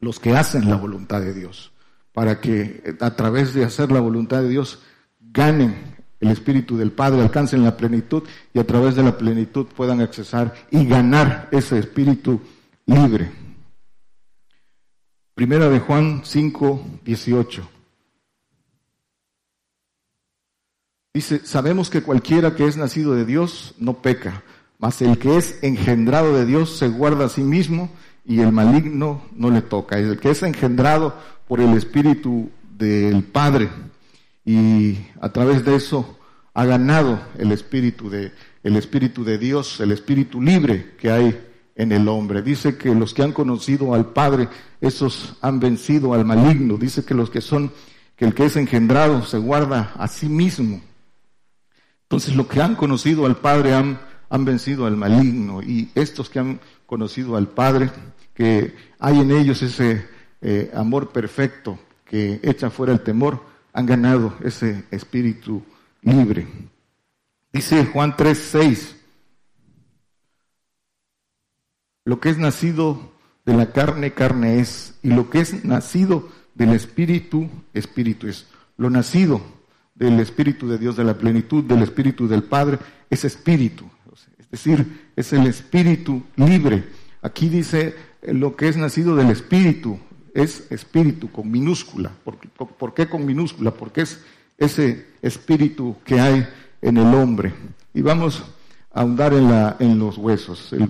Los 0.00 0.18
que 0.18 0.34
hacen 0.34 0.70
la 0.70 0.76
voluntad 0.76 1.20
de 1.20 1.34
Dios 1.34 1.72
para 2.14 2.40
que 2.40 2.96
a 3.00 3.14
través 3.14 3.52
de 3.52 3.66
hacer 3.66 3.92
la 3.92 4.00
voluntad 4.00 4.40
de 4.40 4.48
Dios 4.48 4.78
ganen 5.20 5.76
el 6.20 6.30
Espíritu 6.30 6.78
del 6.78 6.92
Padre, 6.92 7.20
alcancen 7.20 7.64
la 7.64 7.76
plenitud 7.76 8.22
y 8.54 8.58
a 8.58 8.66
través 8.66 8.94
de 8.94 9.02
la 9.02 9.18
plenitud 9.18 9.66
puedan 9.66 10.00
accesar 10.00 10.54
y 10.70 10.86
ganar 10.86 11.50
ese 11.52 11.78
Espíritu 11.78 12.40
libre. 12.86 13.30
Primera 15.34 15.68
de 15.68 15.80
Juan 15.80 16.22
5, 16.24 17.00
18. 17.04 17.81
Dice, 21.14 21.42
sabemos 21.44 21.90
que 21.90 22.02
cualquiera 22.02 22.54
que 22.54 22.66
es 22.66 22.78
nacido 22.78 23.14
de 23.14 23.26
Dios 23.26 23.74
no 23.78 24.00
peca, 24.00 24.42
mas 24.78 25.02
el 25.02 25.18
que 25.18 25.36
es 25.36 25.62
engendrado 25.62 26.34
de 26.34 26.46
Dios 26.46 26.78
se 26.78 26.88
guarda 26.88 27.26
a 27.26 27.28
sí 27.28 27.42
mismo 27.42 27.90
y 28.24 28.40
el 28.40 28.50
maligno 28.50 29.20
no 29.36 29.50
le 29.50 29.60
toca. 29.60 29.98
El 29.98 30.18
que 30.18 30.30
es 30.30 30.42
engendrado 30.42 31.14
por 31.46 31.60
el 31.60 31.74
Espíritu 31.76 32.50
del 32.78 33.24
Padre 33.24 33.68
y 34.46 34.96
a 35.20 35.28
través 35.28 35.66
de 35.66 35.76
eso 35.76 36.18
ha 36.54 36.64
ganado 36.64 37.20
el 37.36 37.52
Espíritu 37.52 38.08
de, 38.08 38.32
el 38.62 38.76
Espíritu 38.76 39.22
de 39.22 39.36
Dios, 39.36 39.80
el 39.80 39.92
Espíritu 39.92 40.40
libre 40.40 40.94
que 40.98 41.10
hay 41.10 41.38
en 41.76 41.92
el 41.92 42.08
hombre. 42.08 42.40
Dice 42.40 42.78
que 42.78 42.94
los 42.94 43.12
que 43.12 43.22
han 43.22 43.32
conocido 43.32 43.92
al 43.92 44.14
Padre, 44.14 44.48
esos 44.80 45.36
han 45.42 45.60
vencido 45.60 46.14
al 46.14 46.24
maligno. 46.24 46.78
Dice 46.78 47.04
que 47.04 47.12
los 47.12 47.28
que 47.28 47.42
son, 47.42 47.70
que 48.16 48.24
el 48.24 48.32
que 48.32 48.46
es 48.46 48.56
engendrado 48.56 49.22
se 49.26 49.36
guarda 49.36 49.92
a 49.94 50.08
sí 50.08 50.30
mismo. 50.30 50.80
Entonces, 52.12 52.36
los 52.36 52.46
que 52.46 52.60
han 52.60 52.76
conocido 52.76 53.24
al 53.24 53.38
Padre 53.38 53.72
han, 53.72 54.44
vencido 54.44 54.84
al 54.84 54.98
maligno. 54.98 55.62
Y 55.62 55.90
estos 55.94 56.28
que 56.28 56.40
han 56.40 56.60
conocido 56.84 57.36
al 57.36 57.48
Padre, 57.48 57.90
que 58.34 58.76
hay 58.98 59.18
en 59.18 59.30
ellos 59.30 59.62
ese 59.62 60.06
eh, 60.42 60.70
amor 60.74 61.10
perfecto 61.10 61.78
que 62.04 62.38
echa 62.42 62.68
fuera 62.68 62.92
el 62.92 63.00
temor, 63.00 63.42
han 63.72 63.86
ganado 63.86 64.34
ese 64.44 64.84
espíritu 64.90 65.62
libre. 66.02 66.46
Dice 67.50 67.86
Juan 67.86 68.14
3, 68.14 68.38
6, 68.38 68.96
lo 72.04 72.20
que 72.20 72.28
es 72.28 72.36
nacido 72.36 73.10
de 73.46 73.54
la 73.54 73.72
carne, 73.72 74.12
carne 74.12 74.60
es, 74.60 74.98
y 75.02 75.08
lo 75.08 75.30
que 75.30 75.40
es 75.40 75.64
nacido 75.64 76.28
del 76.54 76.74
espíritu, 76.74 77.48
espíritu 77.72 78.26
es. 78.26 78.48
Lo 78.76 78.90
nacido 78.90 79.61
del 79.94 80.20
espíritu 80.20 80.68
de 80.68 80.78
Dios, 80.78 80.96
de 80.96 81.04
la 81.04 81.16
plenitud 81.16 81.64
del 81.64 81.82
espíritu 81.82 82.26
del 82.28 82.42
Padre, 82.42 82.78
es 83.10 83.24
espíritu. 83.24 83.84
Es 84.38 84.50
decir, 84.50 85.10
es 85.16 85.32
el 85.32 85.46
espíritu 85.46 86.22
libre. 86.36 86.84
Aquí 87.22 87.48
dice 87.48 87.94
lo 88.22 88.54
que 88.56 88.68
es 88.68 88.76
nacido 88.76 89.16
del 89.16 89.30
espíritu, 89.30 89.98
es 90.34 90.70
espíritu 90.70 91.30
con 91.30 91.50
minúscula. 91.50 92.12
¿Por, 92.24 92.94
qué 92.94 93.08
con 93.08 93.24
minúscula? 93.24 93.72
Porque 93.72 94.02
es 94.02 94.20
ese 94.58 95.06
espíritu 95.22 95.96
que 96.04 96.20
hay 96.20 96.46
en 96.80 96.96
el 96.96 97.14
hombre. 97.14 97.52
Y 97.94 98.02
vamos 98.02 98.42
a 98.92 99.00
ahondar 99.00 99.34
en, 99.34 99.48
la, 99.48 99.76
en 99.78 99.98
los 99.98 100.18
huesos, 100.18 100.72
el, 100.72 100.88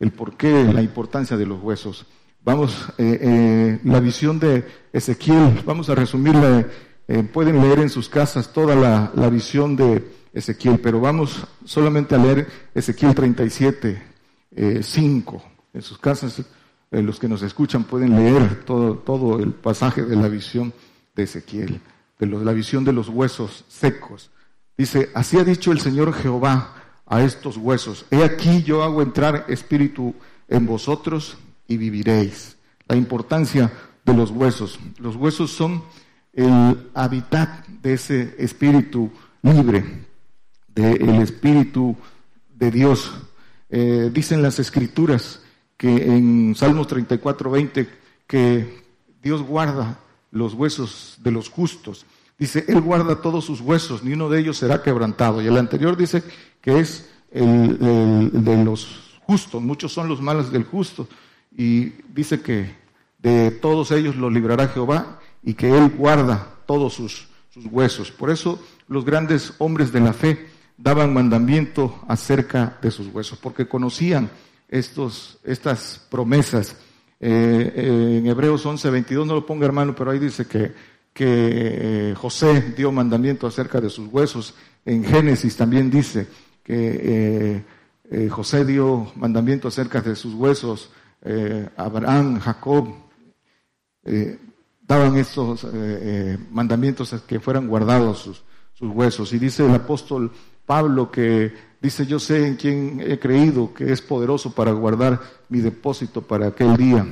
el, 0.00 0.10
por 0.10 0.36
qué, 0.36 0.64
la 0.64 0.82
importancia 0.82 1.36
de 1.36 1.46
los 1.46 1.62
huesos. 1.62 2.06
Vamos, 2.44 2.88
eh, 2.96 3.18
eh, 3.20 3.80
la 3.84 4.00
visión 4.00 4.38
de 4.38 4.64
Ezequiel, 4.92 5.62
vamos 5.66 5.90
a 5.90 5.94
resumirla, 5.94 6.66
eh, 7.08 7.22
pueden 7.22 7.60
leer 7.60 7.80
en 7.80 7.88
sus 7.88 8.08
casas 8.08 8.52
toda 8.52 8.76
la, 8.76 9.28
visión 9.30 9.74
de 9.76 10.06
Ezequiel, 10.32 10.78
pero 10.78 11.00
vamos 11.00 11.46
solamente 11.64 12.14
a 12.14 12.18
leer 12.18 12.46
Ezequiel 12.74 13.14
37, 13.14 14.02
5. 14.82 15.42
En 15.72 15.82
sus 15.82 15.98
casas 15.98 16.42
eh, 16.90 17.02
los 17.02 17.18
que 17.18 17.28
nos 17.28 17.42
escuchan 17.42 17.84
pueden 17.84 18.16
leer 18.16 18.64
todo, 18.64 18.96
todo 18.96 19.38
el 19.40 19.52
pasaje 19.52 20.04
de 20.04 20.16
la 20.16 20.28
visión 20.28 20.72
de 21.14 21.24
Ezequiel, 21.24 21.80
de 22.18 22.26
la 22.26 22.52
visión 22.52 22.84
de 22.84 22.92
los 22.92 23.08
huesos 23.08 23.64
secos. 23.68 24.30
Dice, 24.76 25.10
así 25.14 25.38
ha 25.38 25.44
dicho 25.44 25.72
el 25.72 25.80
Señor 25.80 26.14
Jehová 26.14 26.74
a 27.06 27.22
estos 27.22 27.56
huesos, 27.56 28.06
he 28.10 28.22
aquí 28.22 28.62
yo 28.62 28.82
hago 28.82 29.02
entrar 29.02 29.44
espíritu 29.48 30.14
en 30.48 30.66
vosotros 30.66 31.36
y 31.66 31.76
viviréis. 31.76 32.56
La 32.86 32.96
importancia 32.96 33.70
de 34.04 34.14
los 34.14 34.30
huesos. 34.30 34.78
Los 34.98 35.16
huesos 35.16 35.50
son 35.50 35.82
el 36.38 36.90
hábitat 36.94 37.66
de 37.66 37.94
ese 37.94 38.36
espíritu 38.38 39.10
libre, 39.42 40.06
del 40.68 41.16
espíritu 41.20 41.96
de 42.54 42.70
Dios. 42.70 43.12
Eh, 43.68 44.08
dicen 44.14 44.40
las 44.40 44.60
escrituras 44.60 45.42
que 45.76 45.88
en 45.88 46.54
Salmos 46.54 46.86
34, 46.86 47.50
20, 47.50 47.88
que 48.28 48.84
Dios 49.20 49.42
guarda 49.42 49.98
los 50.30 50.54
huesos 50.54 51.18
de 51.24 51.32
los 51.32 51.48
justos. 51.48 52.06
Dice, 52.38 52.64
Él 52.68 52.82
guarda 52.82 53.20
todos 53.20 53.44
sus 53.44 53.60
huesos, 53.60 54.04
ni 54.04 54.12
uno 54.12 54.28
de 54.28 54.38
ellos 54.38 54.58
será 54.58 54.80
quebrantado. 54.80 55.42
Y 55.42 55.48
el 55.48 55.56
anterior 55.56 55.96
dice 55.96 56.22
que 56.60 56.78
es 56.78 57.10
el, 57.32 57.78
de 58.32 58.64
los 58.64 59.18
justos, 59.22 59.60
muchos 59.60 59.92
son 59.92 60.08
los 60.08 60.22
males 60.22 60.52
del 60.52 60.62
justo. 60.62 61.08
Y 61.50 61.86
dice 62.14 62.40
que 62.40 62.76
de 63.18 63.50
todos 63.50 63.90
ellos 63.90 64.14
los 64.14 64.32
librará 64.32 64.68
Jehová 64.68 65.17
y 65.42 65.54
que 65.54 65.76
Él 65.76 65.90
guarda 65.96 66.56
todos 66.66 66.94
sus, 66.94 67.28
sus 67.50 67.66
huesos. 67.66 68.10
Por 68.10 68.30
eso 68.30 68.58
los 68.88 69.04
grandes 69.04 69.54
hombres 69.58 69.92
de 69.92 70.00
la 70.00 70.12
fe 70.12 70.46
daban 70.76 71.12
mandamiento 71.12 72.00
acerca 72.08 72.78
de 72.80 72.90
sus 72.90 73.08
huesos, 73.08 73.38
porque 73.38 73.66
conocían 73.66 74.30
estos, 74.68 75.38
estas 75.44 76.06
promesas. 76.10 76.76
Eh, 77.20 77.72
eh, 77.74 78.18
en 78.18 78.26
Hebreos 78.26 78.64
11, 78.64 78.90
22, 78.90 79.26
no 79.26 79.34
lo 79.34 79.46
ponga 79.46 79.66
hermano, 79.66 79.94
pero 79.94 80.12
ahí 80.12 80.20
dice 80.20 80.46
que, 80.46 80.72
que 81.12 82.10
eh, 82.10 82.14
José 82.16 82.72
dio 82.76 82.92
mandamiento 82.92 83.46
acerca 83.46 83.80
de 83.80 83.90
sus 83.90 84.06
huesos. 84.08 84.54
En 84.84 85.04
Génesis 85.04 85.56
también 85.56 85.90
dice 85.90 86.26
que 86.62 87.62
José 88.30 88.64
dio 88.64 89.10
mandamiento 89.16 89.68
acerca 89.68 90.00
de 90.00 90.14
sus 90.14 90.34
huesos, 90.34 90.90
Abraham, 91.76 92.38
Jacob, 92.40 92.94
daban 94.88 95.16
estos 95.18 95.66
mandamientos 96.50 97.14
que 97.26 97.38
fueran 97.38 97.68
guardados 97.68 98.18
sus, 98.18 98.42
huesos. 98.80 99.32
Y 99.32 99.38
dice 99.38 99.66
el 99.66 99.74
apóstol 99.74 100.32
Pablo 100.64 101.10
que 101.10 101.52
dice, 101.80 102.06
yo 102.06 102.18
sé 102.18 102.46
en 102.46 102.56
quién 102.56 103.00
he 103.04 103.18
creído, 103.18 103.74
que 103.74 103.92
es 103.92 104.00
poderoso 104.00 104.54
para 104.54 104.72
guardar 104.72 105.20
mi 105.48 105.60
depósito 105.60 106.22
para 106.22 106.48
aquel 106.48 106.76
día. 106.76 107.06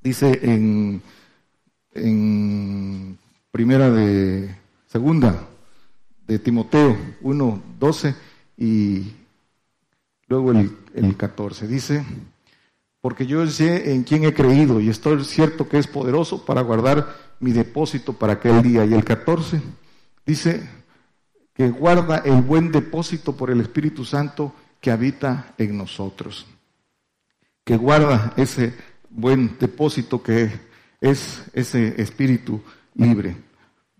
Dice 0.00 0.40
en, 0.42 1.02
en 1.92 3.18
primera 3.50 3.90
de, 3.90 4.54
segunda 4.86 5.48
de 6.26 6.38
Timoteo 6.38 6.96
1, 7.20 7.62
12 7.78 8.14
y 8.58 9.12
luego 10.28 10.52
el, 10.52 10.76
el 10.94 11.16
14. 11.16 11.66
Dice, 11.66 12.04
porque 13.06 13.24
yo 13.24 13.46
sé 13.46 13.92
en 13.92 14.02
quién 14.02 14.24
he 14.24 14.34
creído 14.34 14.80
y 14.80 14.88
estoy 14.88 15.24
cierto 15.24 15.68
que 15.68 15.78
es 15.78 15.86
poderoso 15.86 16.44
para 16.44 16.60
guardar 16.60 17.14
mi 17.38 17.52
depósito 17.52 18.14
para 18.14 18.32
aquel 18.32 18.60
día. 18.62 18.84
Y 18.84 18.94
el 18.94 19.04
14 19.04 19.62
dice 20.26 20.68
que 21.54 21.70
guarda 21.70 22.16
el 22.24 22.42
buen 22.42 22.72
depósito 22.72 23.36
por 23.36 23.52
el 23.52 23.60
Espíritu 23.60 24.04
Santo 24.04 24.52
que 24.80 24.90
habita 24.90 25.54
en 25.56 25.78
nosotros. 25.78 26.48
Que 27.62 27.76
guarda 27.76 28.32
ese 28.36 28.74
buen 29.08 29.56
depósito 29.56 30.20
que 30.20 30.50
es 31.00 31.44
ese 31.52 32.02
espíritu 32.02 32.60
libre. 32.96 33.36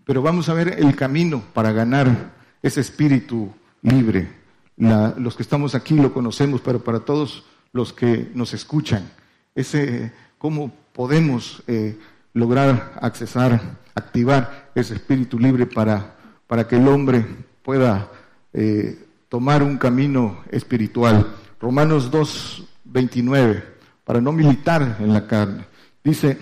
Pero 0.03 0.21
vamos 0.21 0.49
a 0.49 0.53
ver 0.53 0.75
el 0.79 0.97
camino 0.97 1.41
para 1.53 1.71
ganar 1.71 2.33
ese 2.61 2.81
espíritu 2.81 3.53
libre. 3.83 4.27
los 4.75 5.37
que 5.37 5.43
estamos 5.43 5.75
aquí 5.75 5.95
lo 5.95 6.13
conocemos, 6.13 6.59
pero 6.59 6.83
para 6.83 6.99
todos 6.99 7.45
los 7.77 7.93
que 7.93 8.29
nos 8.33 8.53
escuchan, 8.53 9.09
ese 9.55 10.11
cómo 10.37 10.73
podemos 10.93 11.63
eh, 11.67 11.97
lograr 12.33 12.97
accesar, 13.01 13.61
activar 13.95 14.71
ese 14.75 14.95
espíritu 14.95 15.39
libre 15.39 15.65
para, 15.65 16.15
para 16.47 16.67
que 16.67 16.75
el 16.75 16.87
hombre 16.87 17.25
pueda 17.61 18.09
eh, 18.51 19.05
tomar 19.29 19.61
un 19.61 19.77
camino 19.77 20.39
espiritual. 20.51 21.27
Romanos 21.59 22.09
2, 22.09 22.67
29, 22.85 23.63
para 24.03 24.21
no 24.21 24.31
militar 24.31 24.97
en 24.99 25.13
la 25.13 25.27
carne. 25.27 25.65
Dice, 26.03 26.37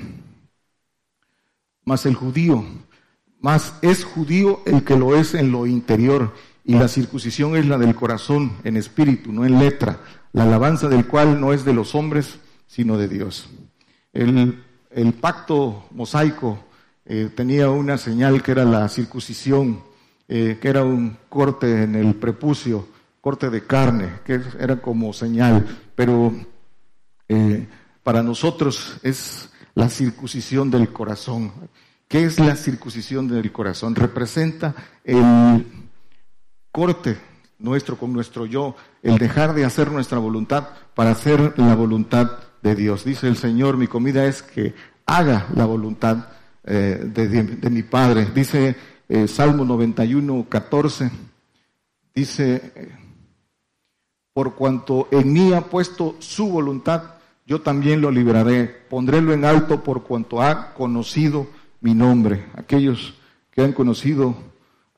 mas 1.84 2.06
el 2.06 2.16
judío, 2.16 2.64
más 3.42 3.78
es 3.82 4.06
judío 4.06 4.62
el 4.66 4.84
que 4.84 4.96
lo 4.96 5.18
es 5.18 5.34
en 5.34 5.52
lo 5.52 5.68
interior, 5.68 6.34
y 6.68 6.74
la 6.74 6.88
circuncisión 6.88 7.56
es 7.56 7.68
la 7.68 7.78
del 7.78 7.94
corazón, 7.94 8.54
en 8.64 8.76
espíritu, 8.76 9.32
no 9.32 9.46
en 9.46 9.60
letra, 9.60 10.00
la 10.36 10.44
alabanza 10.44 10.90
del 10.90 11.08
cual 11.08 11.40
no 11.40 11.54
es 11.54 11.64
de 11.64 11.72
los 11.72 11.96
hombres, 11.96 12.40
sino 12.68 12.98
de 12.98 13.08
Dios. 13.08 13.50
El, 14.12 14.62
pacto 15.22 15.86
mosaico 15.92 16.60
eh, 17.06 17.30
tenía 17.34 17.70
una 17.70 17.98
señal 17.98 18.44
que 18.44 18.52
era 18.52 18.66
la 18.66 18.90
circuncisión, 18.90 19.82
eh, 20.28 20.58
que 20.62 20.68
era 20.68 20.84
un 20.84 21.18
corte 21.30 21.84
en 21.84 21.96
el 21.96 22.16
prepucio, 22.16 22.86
corte 23.22 23.50
de 23.50 23.66
carne, 23.66 24.10
que 24.26 24.42
era 24.60 24.82
como 24.82 25.14
señal, 25.14 25.66
pero 25.96 26.34
eh, 27.30 27.66
para 28.04 28.22
nosotros 28.22 28.98
es 29.04 29.50
la 29.74 29.88
circuncisión 29.88 30.70
del 30.70 30.92
corazón. 30.92 31.54
¿Qué 32.10 32.26
es 32.26 32.42
la 32.42 32.58
circuncisión 32.58 33.30
del 33.30 33.54
corazón? 33.54 33.96
Representa 33.96 34.76
el 35.06 35.66
corte 36.74 37.35
nuestro 37.66 37.98
con 37.98 38.14
nuestro 38.14 38.46
yo, 38.46 38.76
el 39.04 39.18
dejar 39.18 39.54
de 39.54 39.66
hacer 39.66 39.92
nuestra 39.92 40.20
voluntad 40.20 40.70
para 40.94 41.12
hacer 41.12 41.54
la 41.58 41.76
voluntad 41.76 42.32
de 42.64 42.76
Dios. 42.76 43.04
Dice 43.04 43.28
el 43.28 43.36
Señor, 43.36 43.76
mi 43.76 43.88
comida 43.88 44.26
es 44.26 44.42
que 44.42 44.74
haga 45.06 45.48
la 45.54 45.66
voluntad 45.66 46.30
eh, 46.64 47.02
de, 47.04 47.70
mi 47.70 47.84
Padre. 47.84 48.28
Dice 48.34 48.76
eh, 49.10 49.28
Salmo 49.28 49.66
91, 49.66 50.46
14, 50.48 51.12
dice, 52.14 52.72
por 54.34 54.56
cuanto 54.56 55.08
en 55.12 55.34
mí 55.34 55.54
ha 55.54 55.62
puesto 55.62 56.16
su 56.20 56.50
voluntad, 56.50 57.16
yo 57.46 57.62
también 57.62 58.02
lo 58.02 58.10
libraré, 58.10 58.66
pondrélo 58.90 59.34
en 59.34 59.46
alto 59.46 59.84
por 59.84 60.04
cuanto 60.04 60.42
ha 60.42 60.74
conocido 60.74 61.48
mi 61.82 61.94
nombre. 61.94 62.46
Aquellos 62.56 63.14
que 63.52 63.62
han 63.62 63.74
conocido 63.74 64.36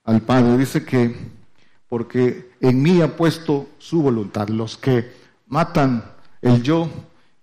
al 0.06 0.22
Padre, 0.22 0.58
dice 0.58 0.86
que 0.86 1.37
porque 1.90 2.52
en 2.60 2.82
mí 2.82 3.02
ha 3.02 3.16
puesto 3.16 3.70
su 3.78 4.02
voluntad, 4.02 4.50
los 4.50 4.78
que 4.78 5.12
matan 5.48 6.04
el 6.42 6.62
yo 6.62 6.90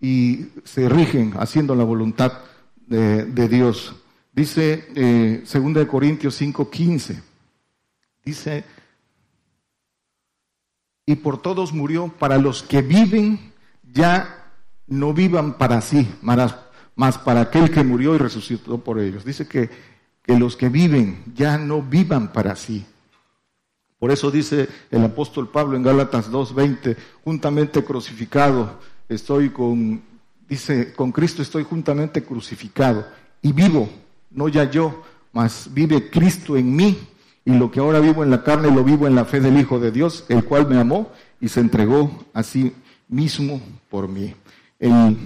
y 0.01 0.49
se 0.65 0.89
rigen 0.89 1.35
haciendo 1.39 1.75
la 1.75 1.85
voluntad 1.85 2.33
de, 2.87 3.49
Dios. 3.49 3.95
Dice 4.33 4.89
eh, 4.95 5.45
2 5.51 5.87
Corintios 5.87 6.41
5:15, 6.41 7.23
dice, 8.25 8.65
y 11.07 11.17
por 11.17 11.41
todos 11.41 11.73
murió, 11.73 12.09
para 12.19 12.39
los 12.39 12.63
que 12.63 12.83
viven 12.83 13.53
ya 13.93 14.53
no 14.87 15.15
vivan 15.15 15.57
para 15.57 15.81
sí, 15.81 16.09
más 16.21 17.19
para 17.19 17.43
aquel 17.43 17.71
que 17.71 17.85
murió 17.85 18.15
y 18.15 18.19
resucitó 18.19 18.79
por 18.79 18.99
ellos. 18.99 19.25
Dice 19.25 19.47
que, 19.47 19.71
que 20.23 20.39
los 20.39 20.57
que 20.57 20.69
viven 20.69 21.23
ya 21.35 21.59
no 21.59 21.81
vivan 21.83 22.33
para 22.33 22.57
sí. 22.57 22.87
Por 24.05 24.13
eso 24.13 24.31
dice 24.31 24.69
el 24.91 25.03
apóstol 25.03 25.49
Pablo 25.49 25.79
en 25.79 25.83
Gálatas 25.83 26.31
2:20, 26.31 26.95
juntamente 27.25 27.83
crucificado 27.83 28.79
estoy 29.09 29.49
con, 29.49 30.03
dice, 30.47 30.93
con 30.93 31.11
Cristo 31.11 31.41
estoy 31.41 31.65
juntamente 31.65 32.23
crucificado 32.23 33.07
y 33.41 33.53
vivo, 33.55 33.89
no 34.31 34.49
ya 34.49 34.71
yo, 34.71 35.03
mas 35.33 35.71
vive 35.73 36.11
Cristo 36.11 36.55
en 36.59 36.77
mí. 36.77 36.99
Y 37.47 37.55
lo 37.55 37.71
que 37.71 37.81
ahora 37.81 37.99
vivo 37.99 38.23
en 38.23 38.31
la 38.31 38.45
carne 38.45 38.71
lo 38.71 38.85
vivo 38.85 39.07
en 39.07 39.15
la 39.15 39.25
fe 39.25 39.41
del 39.41 39.59
Hijo 39.59 39.81
de 39.81 39.91
Dios, 39.91 40.27
el 40.29 40.45
cual 40.45 40.69
me 40.69 40.79
amó 40.79 41.11
y 41.41 41.49
se 41.49 41.61
entregó 41.61 42.27
a 42.35 42.43
sí 42.43 42.75
mismo 43.09 43.59
por 43.89 44.07
mí. 44.07 44.35
El 44.79 45.17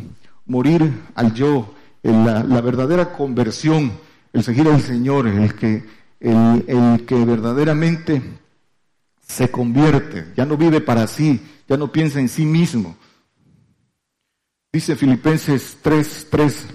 morir 0.46 0.88
al 1.16 1.34
yo, 1.34 1.74
la, 2.04 2.60
verdadera 2.60 3.12
conversión, 3.12 3.90
el 4.32 4.44
seguir 4.44 4.68
al 4.68 4.80
Señor, 4.80 5.26
el 5.26 5.56
que, 5.56 5.82
el, 6.20 6.64
el 6.68 7.06
que 7.06 7.24
verdaderamente 7.24 8.22
se 9.28 9.50
convierte, 9.50 10.32
ya 10.36 10.46
no 10.46 10.56
vive 10.56 10.80
para 10.80 11.06
sí, 11.06 11.40
ya 11.68 11.76
no 11.76 11.92
piensa 11.92 12.18
en 12.18 12.28
sí 12.28 12.44
mismo. 12.44 12.96
Dice 14.72 14.96
Filipenses 14.96 15.78
3:3, 15.82 16.66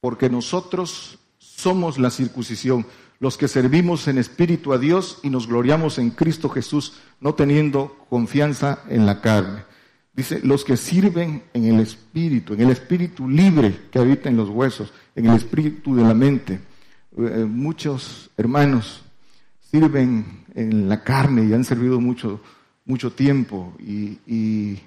porque 0.00 0.30
nosotros 0.30 1.18
somos 1.38 1.98
la 1.98 2.10
circuncisión, 2.10 2.86
los 3.18 3.36
que 3.36 3.48
servimos 3.48 4.08
en 4.08 4.18
espíritu 4.18 4.72
a 4.72 4.78
Dios 4.78 5.18
y 5.22 5.30
nos 5.30 5.46
gloriamos 5.46 5.98
en 5.98 6.10
Cristo 6.10 6.48
Jesús, 6.48 6.94
no 7.20 7.34
teniendo 7.34 8.06
confianza 8.08 8.82
en 8.88 9.04
la 9.04 9.20
carne. 9.20 9.64
Dice, 10.12 10.40
los 10.42 10.64
que 10.64 10.76
sirven 10.76 11.44
en 11.52 11.64
el 11.64 11.80
espíritu, 11.80 12.54
en 12.54 12.62
el 12.62 12.70
espíritu 12.70 13.28
libre 13.28 13.88
que 13.90 13.98
habita 13.98 14.28
en 14.28 14.36
los 14.36 14.48
huesos, 14.48 14.92
en 15.14 15.26
el 15.26 15.36
espíritu 15.36 15.94
de 15.94 16.02
la 16.02 16.14
mente. 16.14 16.60
Eh, 17.16 17.44
muchos 17.48 18.30
hermanos 18.36 19.02
sirven 19.70 20.44
en 20.54 20.88
la 20.88 21.02
carne 21.02 21.44
y 21.44 21.52
han 21.52 21.64
servido 21.64 22.00
mucho, 22.00 22.40
mucho 22.84 23.12
tiempo 23.12 23.72
y, 23.78 24.78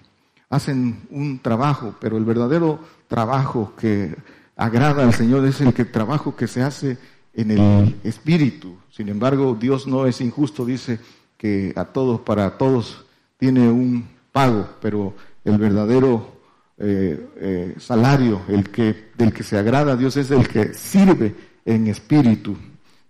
hacen 0.49 1.07
un 1.09 1.39
trabajo, 1.39 1.95
pero 1.99 2.15
el 2.15 2.25
verdadero 2.25 2.79
trabajo 3.07 3.73
que 3.75 4.15
agrada 4.55 5.03
al 5.03 5.11
Señor 5.11 5.43
es 5.47 5.59
el 5.61 5.73
que 5.73 5.83
trabajo 5.83 6.35
que 6.35 6.45
se 6.45 6.61
hace 6.61 6.99
en 7.33 7.49
el 7.49 7.95
espíritu. 8.03 8.77
Sin 8.91 9.09
embargo, 9.09 9.57
Dios 9.59 9.87
no 9.87 10.05
es 10.05 10.21
injusto, 10.21 10.63
dice 10.63 10.99
que 11.37 11.73
a 11.75 11.85
todos, 11.85 12.21
para 12.21 12.55
todos, 12.55 13.03
tiene 13.37 13.67
un 13.67 14.07
pago, 14.31 14.69
pero 14.79 15.15
el 15.43 15.57
verdadero 15.57 16.33
eh, 16.77 17.29
eh, 17.37 17.75
salario, 17.79 18.41
el 18.47 18.69
que, 18.69 19.11
del 19.17 19.33
que 19.33 19.41
se 19.41 19.57
agrada 19.57 19.93
a 19.93 19.95
Dios 19.95 20.17
es 20.17 20.29
el 20.29 20.47
que 20.47 20.75
sirve 20.75 21.33
en 21.65 21.87
espíritu. 21.87 22.55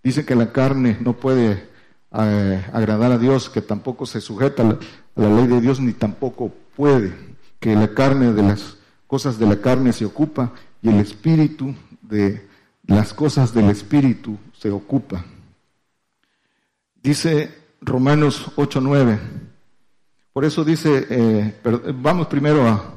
Dice 0.04 0.26
que 0.26 0.36
la 0.36 0.52
carne 0.52 0.98
no 1.00 1.14
puede 1.14 1.70
eh, 2.12 2.66
agradar 2.74 3.14
a 3.14 3.18
Dios, 3.18 3.50
que 3.50 3.62
tampoco 3.62 4.06
se 4.06 4.20
sujeta 4.20 4.64
a 4.64 4.78
la, 5.16 5.30
ley 5.30 5.48
de 5.48 5.62
Dios, 5.62 5.80
ni 5.80 5.94
tampoco 5.94 6.52
puede, 6.76 7.14
que 7.60 7.74
la 7.74 7.94
carne 7.94 8.34
de 8.34 8.44
las 8.44 8.78
cosas 9.08 9.40
de 9.40 9.48
la 9.48 9.62
carne 9.62 9.94
se 9.94 10.06
ocupa 10.06 10.52
y 10.82 10.90
el 10.90 11.00
espíritu 11.00 11.74
de 12.02 12.46
las 12.86 13.14
cosas 13.14 13.54
del 13.54 13.70
espíritu 13.70 14.38
se 14.60 14.70
ocupa. 14.70 15.24
Dice 17.02 17.54
Romanos 17.80 18.52
8:9. 18.58 19.20
Por 20.34 20.44
eso 20.44 20.66
dice, 20.66 21.08
eh, 21.10 21.62
vamos 21.96 22.28
primero 22.28 22.68
a, 22.68 22.94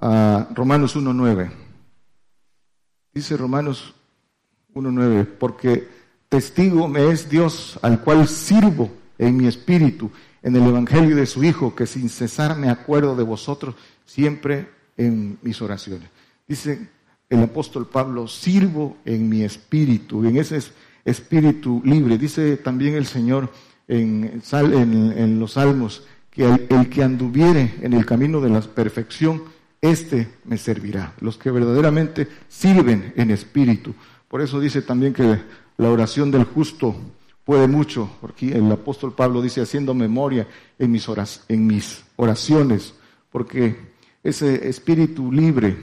a 0.00 0.48
Romanos 0.54 0.96
1.9. 0.96 1.50
Dice 3.12 3.36
Romanos 3.36 3.94
1.9, 4.74 5.26
porque 5.38 6.03
testigo 6.28 6.88
me 6.88 7.10
es 7.10 7.28
Dios 7.28 7.78
al 7.82 8.00
cual 8.00 8.28
sirvo 8.28 8.90
en 9.18 9.36
mi 9.36 9.46
espíritu, 9.46 10.10
en 10.42 10.56
el 10.56 10.66
Evangelio 10.66 11.16
de 11.16 11.26
su 11.26 11.44
Hijo, 11.44 11.74
que 11.74 11.86
sin 11.86 12.08
cesar 12.08 12.56
me 12.56 12.68
acuerdo 12.68 13.16
de 13.16 13.22
vosotros 13.22 13.74
siempre 14.04 14.68
en 14.96 15.38
mis 15.42 15.60
oraciones. 15.62 16.08
Dice 16.46 16.88
el 17.30 17.42
apóstol 17.42 17.86
Pablo, 17.86 18.28
sirvo 18.28 18.96
en 19.04 19.28
mi 19.28 19.42
espíritu, 19.42 20.24
en 20.24 20.36
ese 20.36 20.60
espíritu 21.04 21.80
libre. 21.84 22.18
Dice 22.18 22.56
también 22.56 22.94
el 22.94 23.06
Señor 23.06 23.50
en, 23.88 25.38
los 25.38 25.52
salmos, 25.52 26.04
que 26.30 26.44
el, 26.44 26.88
que 26.88 27.02
anduviere 27.02 27.74
en 27.80 27.92
el 27.92 28.06
camino 28.06 28.40
de 28.40 28.50
la 28.50 28.60
perfección, 28.60 29.42
este 29.80 30.28
me 30.44 30.58
servirá. 30.58 31.14
Los 31.20 31.36
que 31.36 31.50
verdaderamente 31.50 32.28
sirven 32.48 33.12
en 33.16 33.30
espíritu. 33.30 33.94
Por 34.28 34.40
eso 34.40 34.58
dice 34.58 34.82
también 34.82 35.12
que 35.12 35.38
la 35.76 35.90
oración 35.90 36.30
del 36.30 36.44
justo 36.44 36.94
puede 37.44 37.68
mucho, 37.68 38.10
porque 38.20 38.52
el 38.52 38.70
apóstol 38.70 39.12
Pablo 39.12 39.42
dice 39.42 39.60
haciendo 39.60 39.94
memoria 39.94 40.46
en 40.78 40.90
mis, 40.90 41.06
en 41.48 41.66
mis 41.66 42.04
oraciones, 42.16 42.94
porque 43.30 43.76
ese 44.22 44.68
espíritu 44.68 45.30
libre 45.30 45.76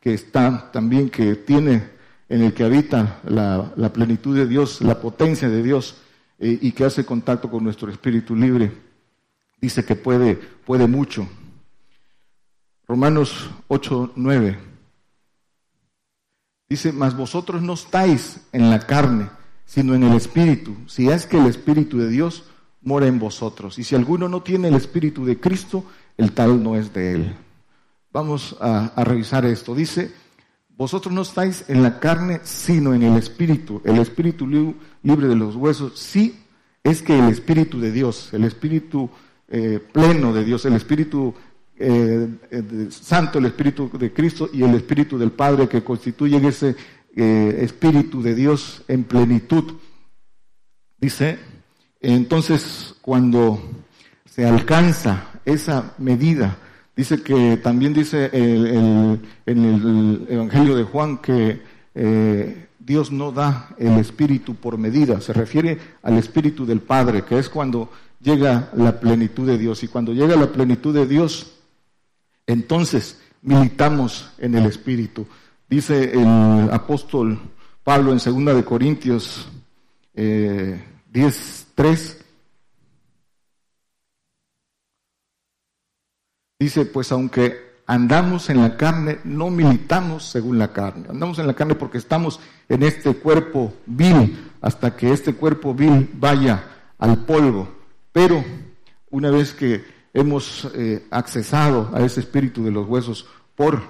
que 0.00 0.14
está 0.14 0.70
también, 0.72 1.08
que 1.08 1.36
tiene 1.36 1.94
en 2.28 2.42
el 2.42 2.52
que 2.52 2.64
habita 2.64 3.20
la, 3.24 3.92
plenitud 3.92 4.36
de 4.36 4.46
Dios, 4.46 4.80
la 4.80 5.00
potencia 5.00 5.48
de 5.48 5.62
Dios, 5.62 5.96
eh, 6.38 6.58
y 6.60 6.72
que 6.72 6.84
hace 6.84 7.04
contacto 7.04 7.50
con 7.50 7.62
nuestro 7.62 7.90
espíritu 7.90 8.34
libre, 8.34 8.72
dice 9.60 9.84
que 9.84 9.94
puede, 9.94 10.34
puede 10.34 10.86
mucho. 10.86 11.28
Romanos 12.86 13.50
8, 13.68 14.12
9. 14.16 14.73
Dice, 16.68 16.92
mas 16.92 17.16
vosotros 17.16 17.62
no 17.62 17.74
estáis 17.74 18.40
en 18.52 18.70
la 18.70 18.80
carne, 18.80 19.28
sino 19.66 19.94
en 19.94 20.02
el 20.02 20.14
Espíritu, 20.14 20.74
si 20.86 21.08
es 21.08 21.26
que 21.26 21.38
el 21.38 21.46
Espíritu 21.46 21.98
de 21.98 22.08
Dios 22.08 22.44
mora 22.82 23.06
en 23.06 23.18
vosotros. 23.18 23.78
Y 23.78 23.84
si 23.84 23.94
alguno 23.94 24.28
no 24.28 24.42
tiene 24.42 24.68
el 24.68 24.74
Espíritu 24.74 25.24
de 25.24 25.38
Cristo, 25.38 25.84
el 26.16 26.32
tal 26.32 26.62
no 26.62 26.76
es 26.76 26.92
de 26.92 27.12
él. 27.12 27.36
Vamos 28.12 28.56
a, 28.60 28.92
revisar 29.04 29.44
esto. 29.44 29.74
Dice, 29.74 30.12
vosotros 30.76 31.12
no 31.12 31.22
estáis 31.22 31.64
en 31.68 31.82
la 31.82 31.98
carne, 31.98 32.40
sino 32.44 32.94
en 32.94 33.02
el 33.02 33.16
Espíritu. 33.16 33.82
El 33.84 33.98
Espíritu 33.98 34.46
libre 34.46 35.28
de 35.28 35.34
los 35.34 35.56
huesos, 35.56 35.98
sí 35.98 36.40
es 36.82 37.02
que 37.02 37.18
el 37.18 37.28
Espíritu 37.28 37.80
de 37.80 37.90
Dios, 37.90 38.32
el 38.32 38.44
Espíritu 38.44 39.10
eh, 39.48 39.80
pleno 39.92 40.32
de 40.32 40.44
Dios, 40.44 40.64
el 40.66 40.74
Espíritu 40.74 41.34
eh, 41.78 42.28
Santo, 42.90 43.38
el 43.38 43.46
Espíritu 43.46 43.90
de 43.98 44.12
Cristo 44.12 44.48
y 44.52 44.62
el 44.62 44.74
Espíritu 44.74 45.18
del 45.18 45.32
Padre 45.32 45.68
que 45.68 45.82
constituyen 45.82 46.44
ese 46.44 46.76
eh, 47.16 47.58
Espíritu 47.62 48.22
de 48.22 48.34
Dios 48.34 48.82
en 48.88 49.04
plenitud. 49.04 49.74
Dice, 50.98 51.38
entonces 52.00 52.94
cuando 53.02 53.60
se 54.24 54.46
alcanza 54.46 55.28
esa 55.44 55.94
medida, 55.98 56.56
dice 56.96 57.22
que 57.22 57.56
también 57.56 57.92
dice 57.92 58.30
en 58.32 59.20
el 59.46 60.26
Evangelio 60.28 60.76
de 60.76 60.84
Juan 60.84 61.18
que 61.18 61.60
eh, 61.94 62.66
Dios 62.78 63.10
no 63.10 63.32
da 63.32 63.74
el 63.78 63.98
Espíritu 63.98 64.54
por 64.54 64.76
medida, 64.78 65.20
se 65.20 65.32
refiere 65.32 65.78
al 66.02 66.18
Espíritu 66.18 66.66
del 66.66 66.80
Padre, 66.80 67.24
que 67.24 67.38
es 67.38 67.48
cuando 67.48 67.90
llega 68.20 68.70
la 68.74 68.98
plenitud 69.00 69.46
de 69.46 69.58
Dios. 69.58 69.82
Y 69.82 69.88
cuando 69.88 70.12
llega 70.12 70.36
la 70.36 70.50
plenitud 70.50 70.94
de 70.94 71.06
Dios, 71.06 71.52
entonces 72.46 73.20
militamos 73.42 74.30
en 74.38 74.54
el 74.54 74.66
Espíritu. 74.66 75.26
Dice 75.68 76.12
el 76.12 76.70
apóstol 76.72 77.38
Pablo 77.82 78.12
en 78.12 78.18
2 78.18 78.56
de 78.56 78.64
Corintios 78.64 79.48
eh, 80.14 80.82
10, 81.10 81.66
3. 81.74 82.24
Dice, 86.58 86.86
pues 86.86 87.12
aunque 87.12 87.74
andamos 87.86 88.48
en 88.48 88.62
la 88.62 88.76
carne, 88.76 89.18
no 89.24 89.50
militamos 89.50 90.24
según 90.24 90.58
la 90.58 90.72
carne. 90.72 91.06
Andamos 91.10 91.38
en 91.38 91.46
la 91.46 91.54
carne 91.54 91.74
porque 91.74 91.98
estamos 91.98 92.40
en 92.68 92.82
este 92.82 93.14
cuerpo 93.14 93.74
vil, 93.86 94.52
hasta 94.60 94.96
que 94.96 95.12
este 95.12 95.34
cuerpo 95.34 95.74
vil 95.74 96.10
vaya 96.14 96.64
al 96.98 97.24
polvo. 97.24 97.68
Pero 98.12 98.42
una 99.10 99.30
vez 99.30 99.52
que 99.52 99.84
hemos 100.14 100.70
eh, 100.74 101.04
accesado 101.10 101.90
a 101.92 102.02
ese 102.02 102.20
espíritu 102.20 102.64
de 102.64 102.70
los 102.70 102.88
huesos 102.88 103.26
por 103.54 103.82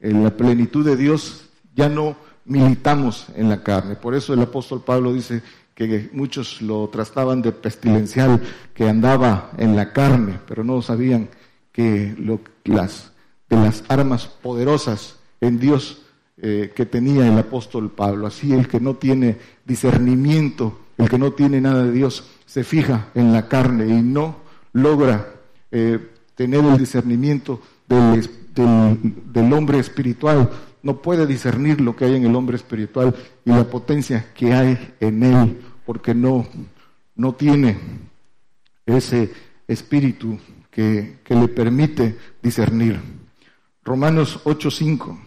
la 0.00 0.36
plenitud 0.36 0.84
de 0.84 0.96
Dios 0.96 1.48
ya 1.74 1.88
no 1.88 2.16
militamos 2.44 3.26
en 3.36 3.48
la 3.48 3.62
carne. 3.62 3.94
Por 3.94 4.14
eso 4.14 4.34
el 4.34 4.42
apóstol 4.42 4.82
Pablo 4.84 5.12
dice 5.12 5.42
que 5.74 6.10
muchos 6.12 6.60
lo 6.60 6.88
trataban 6.88 7.40
de 7.42 7.52
pestilencial, 7.52 8.40
que 8.74 8.88
andaba 8.88 9.52
en 9.58 9.76
la 9.76 9.92
carne, 9.92 10.38
pero 10.46 10.64
no 10.64 10.82
sabían 10.82 11.28
que 11.72 12.14
lo, 12.18 12.40
las, 12.64 13.12
de 13.48 13.56
las 13.56 13.84
armas 13.88 14.26
poderosas 14.26 15.16
en 15.40 15.58
Dios 15.58 16.02
eh, 16.36 16.72
que 16.74 16.86
tenía 16.86 17.26
el 17.26 17.38
apóstol 17.38 17.90
Pablo. 17.90 18.26
Así 18.26 18.52
el 18.52 18.68
que 18.68 18.80
no 18.80 18.96
tiene 18.96 19.38
discernimiento, 19.64 20.80
el 20.98 21.08
que 21.08 21.18
no 21.18 21.32
tiene 21.32 21.60
nada 21.60 21.84
de 21.84 21.92
Dios, 21.92 22.24
se 22.44 22.64
fija 22.64 23.08
en 23.14 23.32
la 23.32 23.48
carne 23.48 23.86
y 23.86 24.02
no 24.02 24.36
logra 24.72 25.41
eh, 25.72 25.98
tener 26.34 26.64
el 26.64 26.78
discernimiento 26.78 27.60
del 27.88 29.52
hombre 29.52 29.78
espiritual, 29.78 30.50
no 30.82 31.00
puede 31.00 31.26
discernir 31.26 31.80
lo 31.80 31.96
que 31.96 32.04
hay 32.04 32.16
en 32.16 32.26
el 32.26 32.36
hombre 32.36 32.56
espiritual 32.56 33.14
y 33.44 33.50
la 33.50 33.64
potencia 33.64 34.32
que 34.34 34.52
hay 34.52 34.94
en 35.00 35.22
él, 35.22 35.60
porque 35.84 36.14
no, 36.14 36.46
no 37.16 37.34
tiene 37.34 37.78
ese 38.86 39.32
espíritu 39.66 40.38
que, 40.70 41.18
le 41.28 41.48
permite 41.48 42.18
discernir. 42.42 43.00
Romanos 43.84 44.40
8:5 44.44 45.18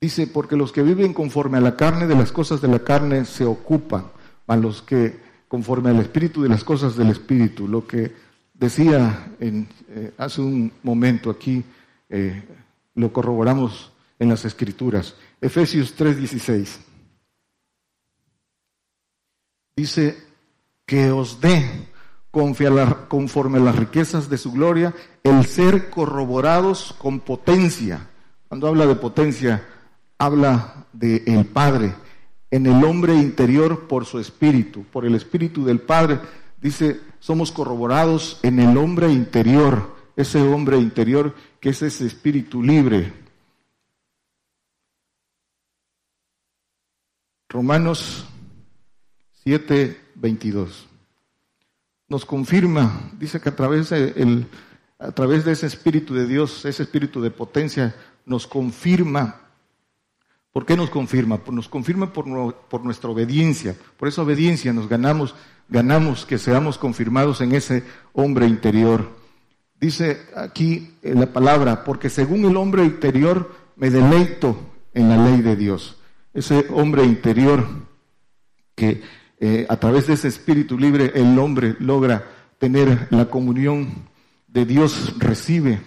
dice, 0.00 0.26
porque 0.26 0.56
los 0.56 0.70
que 0.70 0.82
viven 0.82 1.14
conforme 1.14 1.58
a 1.58 1.62
la 1.62 1.76
carne 1.76 2.06
de 2.06 2.14
las 2.14 2.30
cosas 2.30 2.60
de 2.60 2.68
la 2.68 2.80
carne 2.80 3.24
se 3.24 3.44
ocupan, 3.44 4.06
a 4.46 4.56
los 4.56 4.82
que 4.82 5.23
conforme 5.54 5.90
al 5.90 6.00
espíritu 6.00 6.42
de 6.42 6.48
las 6.48 6.64
cosas 6.64 6.96
del 6.96 7.10
espíritu, 7.10 7.68
lo 7.68 7.86
que 7.86 8.12
Decía 8.54 9.34
en, 9.40 9.68
eh, 9.88 10.14
hace 10.16 10.40
un 10.40 10.72
momento 10.84 11.28
aquí, 11.28 11.64
eh, 12.08 12.40
lo 12.94 13.12
corroboramos 13.12 13.92
en 14.16 14.28
las 14.28 14.44
escrituras, 14.44 15.16
Efesios 15.40 15.96
3:16. 15.96 16.78
Dice 19.76 20.16
que 20.86 21.10
os 21.10 21.40
dé, 21.40 21.88
conforme 22.30 23.58
a 23.58 23.62
las 23.62 23.74
riquezas 23.74 24.30
de 24.30 24.38
su 24.38 24.52
gloria, 24.52 24.94
el 25.24 25.44
ser 25.46 25.90
corroborados 25.90 26.94
con 26.96 27.20
potencia. 27.20 28.08
Cuando 28.46 28.68
habla 28.68 28.86
de 28.86 28.94
potencia, 28.94 29.66
habla 30.16 30.86
del 30.92 31.22
el 31.26 31.44
Padre, 31.46 31.92
en 32.54 32.66
el 32.66 32.84
hombre 32.84 33.14
interior 33.14 33.88
por 33.88 34.06
su 34.06 34.20
espíritu, 34.20 34.84
por 34.84 35.04
el 35.04 35.16
espíritu 35.16 35.64
del 35.64 35.80
Padre. 35.80 36.20
Dice, 36.62 37.00
somos 37.18 37.50
corroborados 37.50 38.38
en 38.44 38.60
el 38.60 38.78
hombre 38.78 39.10
interior, 39.10 39.92
ese 40.14 40.40
hombre 40.40 40.78
interior 40.78 41.34
que 41.58 41.70
es 41.70 41.82
ese 41.82 42.06
espíritu 42.06 42.62
libre. 42.62 43.12
Romanos 47.48 48.24
7, 49.42 50.00
22. 50.14 50.86
Nos 52.06 52.24
confirma, 52.24 53.10
dice 53.18 53.40
que 53.40 53.48
a 53.48 53.56
través, 53.56 53.90
de 53.90 54.46
a 55.00 55.10
través 55.10 55.44
de 55.44 55.50
ese 55.50 55.66
espíritu 55.66 56.14
de 56.14 56.28
Dios, 56.28 56.64
ese 56.64 56.84
espíritu 56.84 57.20
de 57.20 57.32
potencia, 57.32 57.96
nos 58.24 58.46
confirma. 58.46 59.43
¿Por 60.54 60.64
qué 60.64 60.76
nos 60.76 60.88
confirma? 60.88 61.40
Nos 61.50 61.68
confirma 61.68 62.12
por, 62.12 62.28
nuestra 62.28 63.10
obediencia. 63.10 63.74
Por 63.96 64.06
esa 64.06 64.22
obediencia 64.22 64.72
nos 64.72 64.88
ganamos 64.88 65.34
ganamos 65.68 66.24
que 66.26 66.38
seamos 66.38 66.78
confirmados 66.78 67.40
en 67.40 67.56
ese 67.56 67.82
hombre 68.12 68.46
interior. 68.46 69.10
Dice 69.80 70.20
aquí 70.36 70.94
la 71.02 71.26
palabra, 71.26 71.82
porque 71.82 72.08
según 72.08 72.44
el 72.44 72.56
hombre 72.56 72.84
interior 72.84 73.52
me 73.74 73.90
deleito 73.90 74.56
en 74.92 75.08
la 75.08 75.16
ley 75.16 75.42
de 75.42 75.56
Dios. 75.56 75.96
Ese 76.32 76.66
hombre 76.70 77.02
interior 77.02 77.66
que 78.76 79.02
eh, 79.40 79.66
a 79.68 79.76
través 79.76 80.06
de 80.06 80.12
ese 80.12 80.28
espíritu 80.28 80.78
libre 80.78 81.10
el 81.16 81.36
hombre 81.36 81.74
logra 81.80 82.30
tener 82.58 83.08
la 83.10 83.24
comunión 83.24 83.88
de 84.46 84.64
Dios, 84.66 85.16
recibe 85.18 85.80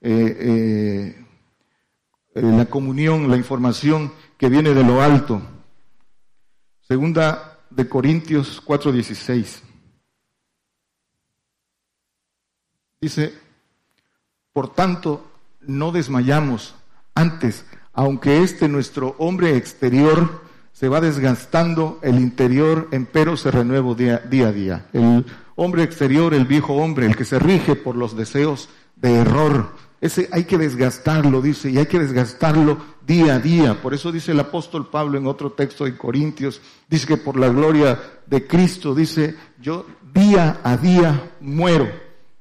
eh, 0.00 0.36
eh, 0.40 1.21
la 2.34 2.66
comunión, 2.66 3.30
la 3.30 3.36
información 3.36 4.12
que 4.38 4.48
viene 4.48 4.74
de 4.74 4.84
lo 4.84 5.02
alto. 5.02 5.42
Segunda 6.80 7.58
de 7.70 7.88
Corintios 7.88 8.62
4:16. 8.64 9.62
Dice, 13.00 13.34
por 14.52 14.72
tanto, 14.72 15.26
no 15.60 15.92
desmayamos 15.92 16.74
antes, 17.14 17.64
aunque 17.92 18.42
este 18.42 18.68
nuestro 18.68 19.16
hombre 19.18 19.56
exterior 19.56 20.42
se 20.72 20.88
va 20.88 21.00
desgastando 21.00 21.98
el 22.02 22.18
interior, 22.18 22.88
empero 22.92 23.36
se 23.36 23.50
renueva 23.50 23.94
día, 23.94 24.18
día 24.18 24.48
a 24.48 24.52
día. 24.52 24.86
El 24.92 25.26
hombre 25.56 25.82
exterior, 25.82 26.32
el 26.32 26.46
viejo 26.46 26.74
hombre, 26.74 27.06
el 27.06 27.16
que 27.16 27.24
se 27.24 27.38
rige 27.38 27.76
por 27.76 27.96
los 27.96 28.16
deseos 28.16 28.68
de 28.96 29.16
error, 29.16 29.74
ese 30.02 30.28
hay 30.32 30.42
que 30.42 30.58
desgastarlo, 30.58 31.40
dice, 31.40 31.70
y 31.70 31.78
hay 31.78 31.86
que 31.86 32.00
desgastarlo 32.00 32.76
día 33.06 33.36
a 33.36 33.38
día. 33.38 33.80
Por 33.80 33.94
eso 33.94 34.10
dice 34.10 34.32
el 34.32 34.40
apóstol 34.40 34.90
Pablo 34.90 35.16
en 35.16 35.28
otro 35.28 35.52
texto 35.52 35.84
de 35.84 35.96
Corintios, 35.96 36.60
dice 36.88 37.06
que 37.06 37.16
por 37.16 37.38
la 37.38 37.48
gloria 37.48 38.00
de 38.26 38.44
Cristo, 38.48 38.96
dice, 38.96 39.36
yo 39.60 39.86
día 40.12 40.58
a 40.64 40.76
día 40.76 41.30
muero. 41.40 41.88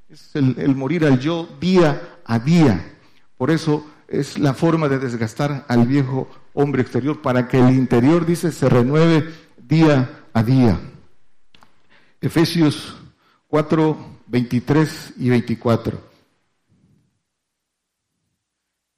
Es 0.10 0.36
el, 0.36 0.56
el 0.58 0.76
morir 0.76 1.06
al 1.06 1.20
yo 1.20 1.48
día 1.60 2.18
a 2.26 2.40
día. 2.40 2.98
Por 3.38 3.52
eso 3.52 3.86
es 4.08 4.40
la 4.40 4.56
forma 4.56 4.90
de 4.90 4.98
desgastar 4.98 5.64
al 5.68 5.86
viejo 5.86 6.28
hombre 6.54 6.82
exterior 6.82 7.22
para 7.22 7.48
que 7.48 7.60
el 7.60 7.76
interior, 7.76 8.26
dice, 8.26 8.52
se 8.52 8.70
renueve 8.70 9.32
día 9.56 10.24
a 10.34 10.42
día. 10.42 10.80
Efesios 12.20 12.98
4, 13.50 13.98
23 14.26 15.14
y 15.18 15.30
24. 15.30 16.11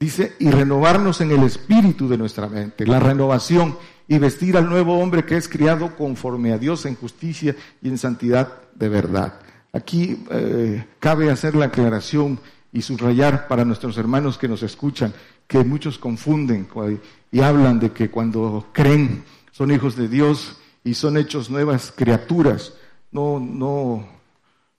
Dice, 0.03 0.33
y 0.37 0.51
renovarnos 0.51 1.21
en 1.21 1.31
el 1.31 1.43
espíritu 1.43 2.09
de 2.09 2.17
nuestra 2.17 2.49
mente, 2.49 2.85
la 2.85 2.99
renovación 2.99 3.77
y 4.05 4.17
vestir 4.17 4.57
al 4.57 4.69
nuevo 4.69 4.99
hombre 4.99 5.23
que 5.23 5.37
es 5.37 5.47
criado 5.47 5.95
conforme 5.95 6.51
a 6.51 6.57
Dios 6.57 6.85
en 6.85 6.95
justicia 6.95 7.55
y 7.81 7.87
en 7.87 7.97
santidad 7.97 8.51
de 8.75 8.89
verdad. 8.89 9.35
Aquí 9.71 10.25
eh, 10.29 10.83
cabe 10.99 11.31
hacer 11.31 11.55
la 11.55 11.67
aclaración 11.67 12.37
y 12.73 12.81
subrayar 12.81 13.47
para 13.47 13.63
nuestros 13.63 13.97
hermanos 13.97 14.37
que 14.37 14.49
nos 14.49 14.61
escuchan 14.61 15.13
que 15.47 15.63
muchos 15.63 15.97
confunden 15.97 16.67
y 17.31 17.39
hablan 17.39 17.79
de 17.79 17.93
que 17.93 18.11
cuando 18.11 18.67
creen 18.73 19.23
son 19.53 19.71
hijos 19.71 19.95
de 19.95 20.09
Dios 20.09 20.57
y 20.83 20.95
son 20.95 21.15
hechos 21.15 21.49
nuevas 21.49 21.93
criaturas. 21.95 22.73
No, 23.09 23.39
no, 23.39 24.05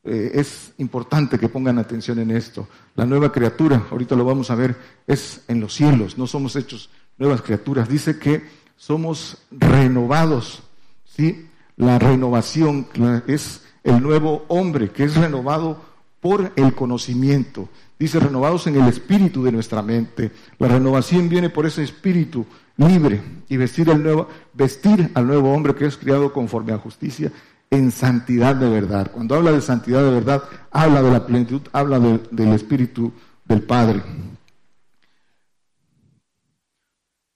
eh, 0.05 0.33
es 0.35 0.73
importante 0.79 1.39
que 1.39 1.49
pongan 1.49 1.79
atención 1.79 2.19
en 2.19 2.31
esto. 2.31 2.69
La 2.95 3.07
nueva 3.07 3.33
criatura, 3.33 3.87
ahorita 3.91 4.15
lo 4.15 4.25
vamos 4.25 4.51
a 4.51 4.55
ver, 4.55 4.77
es 5.07 5.43
en 5.49 5.61
los 5.61 5.73
cielos, 5.73 6.19
no 6.19 6.27
somos 6.27 6.57
hechos 6.57 6.91
nuevas 7.17 7.41
criaturas. 7.41 7.89
Dice 7.89 8.19
que 8.19 8.43
somos 8.77 9.39
renovados, 9.51 10.63
¿sí? 11.07 11.49
La 11.77 11.99
renovación 11.99 12.87
es 13.27 13.63
el 13.83 14.03
nuevo 14.03 14.45
hombre 14.49 14.91
que 14.91 15.05
es 15.05 15.17
renovado 15.17 15.83
por 16.21 16.53
el 16.57 16.75
conocimiento. 16.75 17.69
Dice 17.99 18.21
renovados 18.21 18.67
en 18.67 18.77
el 18.81 18.89
espíritu 18.89 19.43
de 19.43 19.53
nuestra 19.53 19.83
mente. 19.83 20.33
La 20.59 20.69
renovación 20.69 21.29
viene 21.29 21.51
por 21.51 21.67
ese 21.67 21.83
espíritu 21.83 22.45
libre 22.77 23.23
y 23.49 23.57
vestir, 23.57 23.89
el 23.89 24.03
nuevo, 24.03 24.29
vestir 24.53 25.11
al 25.15 25.27
nuevo 25.27 25.53
hombre 25.53 25.75
que 25.75 25.87
es 25.87 25.97
criado 25.97 26.33
conforme 26.33 26.73
a 26.73 26.79
justicia 26.79 27.33
en 27.75 27.91
santidad 27.91 28.57
de 28.57 28.69
verdad. 28.69 29.11
Cuando 29.13 29.35
habla 29.35 29.53
de 29.53 29.61
santidad 29.61 30.03
de 30.03 30.11
verdad, 30.11 30.43
habla 30.71 31.03
de 31.03 31.11
la 31.11 31.27
plenitud, 31.27 31.63
habla 31.73 31.99
del 31.99 32.53
Espíritu 32.53 33.13
del 33.45 33.63
Padre. 33.63 34.03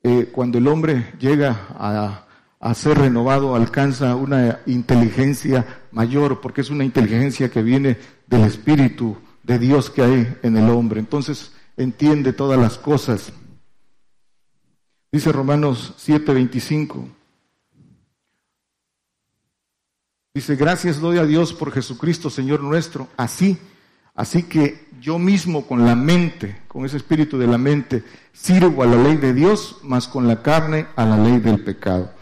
Eh, 0.03 0.31
cuando 0.33 0.59
el 0.59 0.69
hombre 0.69 1.13
llega 1.19 1.67
a, 1.71 2.27
a 2.61 2.75
ser 2.75 2.99
renovado, 2.99 3.55
alcanza 3.55 4.15
una 4.15 4.61
inteligencia 4.67 5.67
mayor, 5.93 6.41
porque 6.41 6.61
es 6.61 6.71
una 6.71 6.85
inteligencia 6.85 7.51
que 7.51 7.63
viene 7.63 7.99
del 8.27 8.43
Espíritu 8.43 9.17
de 9.43 9.59
Dios 9.59 9.91
que 9.91 10.03
hay 10.03 10.37
en 10.43 10.57
el 10.57 10.69
hombre. 10.71 11.01
Entonces 11.01 11.53
entiende 11.77 12.33
todas 12.33 12.61
las 12.61 12.79
cosas. 12.79 13.33
Dice 15.11 15.33
Romanos 15.33 15.95
7:25. 15.99 17.18
Dice, 20.35 20.57
gracias 20.57 21.01
doy 21.01 21.19
a 21.19 21.25
Dios 21.25 21.53
por 21.53 21.73
Jesucristo, 21.73 22.31
Señor 22.31 22.63
nuestro. 22.63 23.09
Así, 23.17 23.59
así 24.15 24.45
que 24.45 24.89
yo 25.01 25.19
mismo 25.19 25.67
con 25.67 25.85
la 25.85 25.95
mente, 25.95 26.63
con 26.69 26.85
ese 26.85 26.97
espíritu 26.97 27.39
de 27.39 27.47
la 27.47 27.59
mente, 27.59 28.05
sirvo 28.33 28.83
a 28.83 28.87
la 28.87 28.97
ley 28.97 29.17
de 29.17 29.35
Dios, 29.35 29.79
más 29.83 30.07
con 30.07 30.29
la 30.29 30.43
carne 30.43 30.87
a 30.97 31.05
la 31.05 31.17
ley 31.17 31.41
del 31.41 31.65
pecado. 31.65 32.13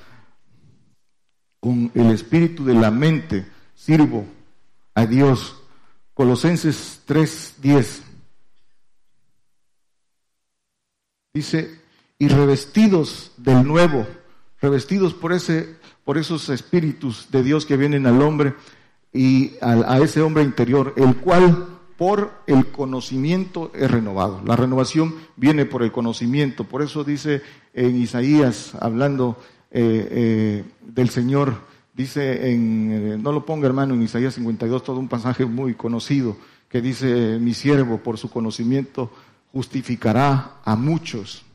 Con 1.61 1.91
el 1.95 2.11
espíritu 2.11 2.65
de 2.65 2.75
la 2.75 2.91
mente 2.91 3.47
sirvo 3.75 4.27
a 4.95 5.07
Dios. 5.07 5.57
Colosenses 6.15 7.03
3:10. 7.07 8.03
Dice, 11.35 11.81
y 12.19 12.29
revestidos 12.29 13.33
del 13.37 13.67
nuevo, 13.67 14.07
revestidos 14.61 15.15
por 15.15 15.33
ese 15.33 15.77
por 16.07 16.19
esos 16.19 16.49
espíritus 16.51 17.27
de 17.33 17.43
Dios 17.43 17.67
que 17.67 17.77
vienen 17.77 18.07
al 18.07 18.23
hombre 18.23 18.55
y 19.13 19.55
a, 19.61 19.99
ese 19.99 20.23
hombre 20.23 20.45
interior, 20.45 20.95
el 20.97 21.17
cual 21.17 21.67
por 21.97 22.31
el 22.47 22.67
conocimiento 22.69 23.73
es 23.75 23.91
renovado. 23.91 24.41
La 24.47 24.55
renovación 24.55 25.17
viene 25.35 25.65
por 25.65 25.83
el 25.83 25.91
conocimiento. 25.91 26.63
Por 26.63 26.83
eso 26.83 27.03
dice 27.03 27.43
en 27.75 28.01
Isaías, 28.01 28.77
hablando 28.79 29.37
eh, 29.73 30.09
eh, 30.11 30.65
del 30.81 31.09
Señor, 31.09 31.55
dice 31.93 32.53
en, 32.53 32.91
eh, 32.93 33.19
no 33.21 33.33
lo 33.33 33.45
ponga 33.45 33.67
hermano, 33.67 33.95
en 33.95 34.03
Isaías 34.03 34.35
52, 34.35 34.85
todo 34.85 35.01
un 35.01 35.09
pasaje 35.09 35.45
muy 35.45 35.75
conocido, 35.75 36.37
que 36.69 36.81
dice, 36.81 37.39
mi 37.41 37.53
siervo 37.53 37.99
por 37.99 38.17
su 38.17 38.31
conocimiento 38.31 39.11
justificará 39.53 40.61
a 40.65 40.77
muchos. 40.77 41.46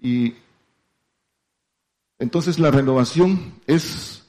Y 0.00 0.34
entonces 2.18 2.58
la 2.58 2.70
renovación 2.70 3.54
es 3.66 4.24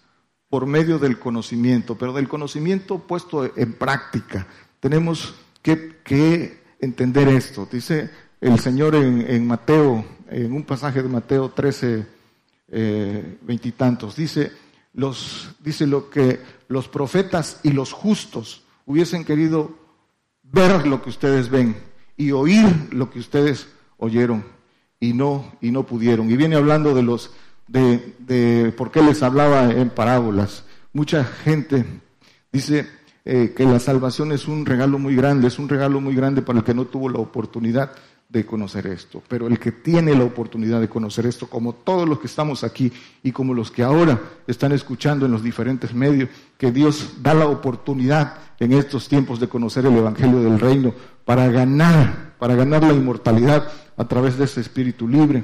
por 0.50 0.66
medio 0.66 1.00
del 1.00 1.20
conocimiento, 1.20 1.98
pero 1.98 2.14
del 2.14 2.28
conocimiento 2.28 3.00
puesto 3.00 3.46
en 3.56 3.74
práctica. 3.74 4.48
Tenemos 4.80 5.36
que, 5.62 6.60
entender 6.82 7.28
esto. 7.28 7.68
Dice 7.70 8.10
el 8.40 8.58
Señor 8.60 8.96
en, 8.96 9.46
Mateo, 9.46 10.06
en 10.30 10.54
un 10.54 10.64
pasaje 10.64 11.04
de 11.04 11.10
Mateo 11.10 11.50
13, 11.50 12.08
eh, 12.70 13.38
veintitantos, 13.42 14.16
dice, 14.16 14.52
los, 14.94 15.50
dice 15.60 15.86
lo 15.86 16.10
que 16.10 16.40
los 16.68 16.88
profetas 16.88 17.60
y 17.64 17.72
los 17.72 17.92
justos 17.92 18.64
hubiesen 18.86 19.26
querido 19.26 19.76
ver 20.44 20.88
lo 20.88 21.02
que 21.02 21.10
ustedes 21.10 21.50
ven 21.50 21.76
y 22.16 22.32
oír 22.32 22.88
lo 22.92 23.12
que 23.12 23.20
ustedes 23.20 23.68
oyeron 23.98 24.59
y 25.00 25.14
no, 25.14 25.46
y 25.62 25.72
no 25.72 25.84
pudieron. 25.84 26.30
Y 26.30 26.38
viene 26.38 26.56
hablando 26.56 26.94
de 26.94 27.04
los 27.04 27.32
de, 27.68 28.16
de 28.20 28.74
por 28.76 28.92
qué 28.92 29.02
les 29.02 29.24
hablaba 29.24 29.72
en 29.72 29.90
parábolas. 29.90 30.64
Mucha 30.94 31.24
gente 31.24 31.86
dice 32.52 32.88
eh, 33.26 33.54
que 33.56 33.64
la 33.64 33.80
salvación 33.80 34.32
es 34.32 34.48
un 34.48 34.66
regalo 34.66 34.98
muy 34.98 35.16
grande, 35.16 35.48
es 35.48 35.60
un 35.60 35.70
regalo 35.70 36.02
muy 36.02 36.16
grande 36.16 36.42
para 36.42 36.60
el 36.60 36.66
que 36.66 36.74
no 36.74 36.86
tuvo 36.86 37.10
la 37.10 37.20
oportunidad 37.20 37.92
de 38.30 38.46
conocer 38.46 38.88
esto. 38.88 39.22
Pero 39.28 39.48
el 39.48 39.60
que 39.60 39.72
tiene 39.72 40.16
la 40.16 40.24
oportunidad 40.24 40.80
de 40.80 40.88
conocer 40.88 41.26
esto, 41.26 41.48
como 41.48 41.74
todos 41.74 42.08
los 42.08 42.20
que 42.20 42.28
estamos 42.28 42.64
aquí 42.64 42.92
y 43.24 43.32
como 43.32 43.54
los 43.54 43.72
que 43.72 43.84
ahora 43.84 44.20
están 44.48 44.72
escuchando 44.72 45.26
en 45.26 45.32
los 45.32 45.44
diferentes 45.44 45.94
medios, 45.94 46.30
que 46.58 46.72
Dios 46.72 47.18
da 47.22 47.34
la 47.34 47.48
oportunidad 47.48 48.38
en 48.60 48.74
estos 48.74 49.08
tiempos 49.08 49.40
de 49.40 49.48
conocer 49.48 49.86
el 49.86 49.98
Evangelio 49.98 50.42
del 50.42 50.60
Reino 50.60 50.94
para 51.26 51.48
ganar, 51.50 52.29
para 52.40 52.56
ganar 52.56 52.84
la 52.84 52.94
inmortalidad 52.94 53.70
a 53.96 54.08
través 54.08 54.38
de 54.38 54.46
ese 54.46 54.62
espíritu 54.62 55.08
libre. 55.08 55.44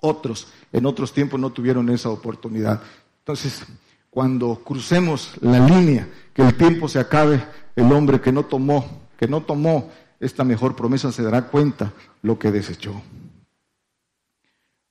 Otros 0.00 0.48
en 0.72 0.86
otros 0.86 1.12
tiempos 1.12 1.38
no 1.38 1.50
tuvieron 1.50 1.90
esa 1.90 2.08
oportunidad. 2.08 2.80
Entonces, 3.18 3.64
cuando 4.10 4.56
crucemos 4.64 5.32
la 5.40 5.58
línea, 5.58 6.08
que 6.32 6.42
el 6.42 6.56
tiempo 6.56 6.88
se 6.88 7.00
acabe, 7.00 7.44
el 7.74 7.90
hombre 7.92 8.20
que 8.20 8.32
no 8.32 8.44
tomó, 8.44 9.02
que 9.18 9.26
no 9.26 9.42
tomó 9.42 9.90
esta 10.20 10.44
mejor 10.44 10.76
promesa 10.76 11.12
se 11.12 11.22
dará 11.22 11.42
cuenta 11.48 11.92
lo 12.22 12.38
que 12.38 12.50
desechó. 12.50 13.02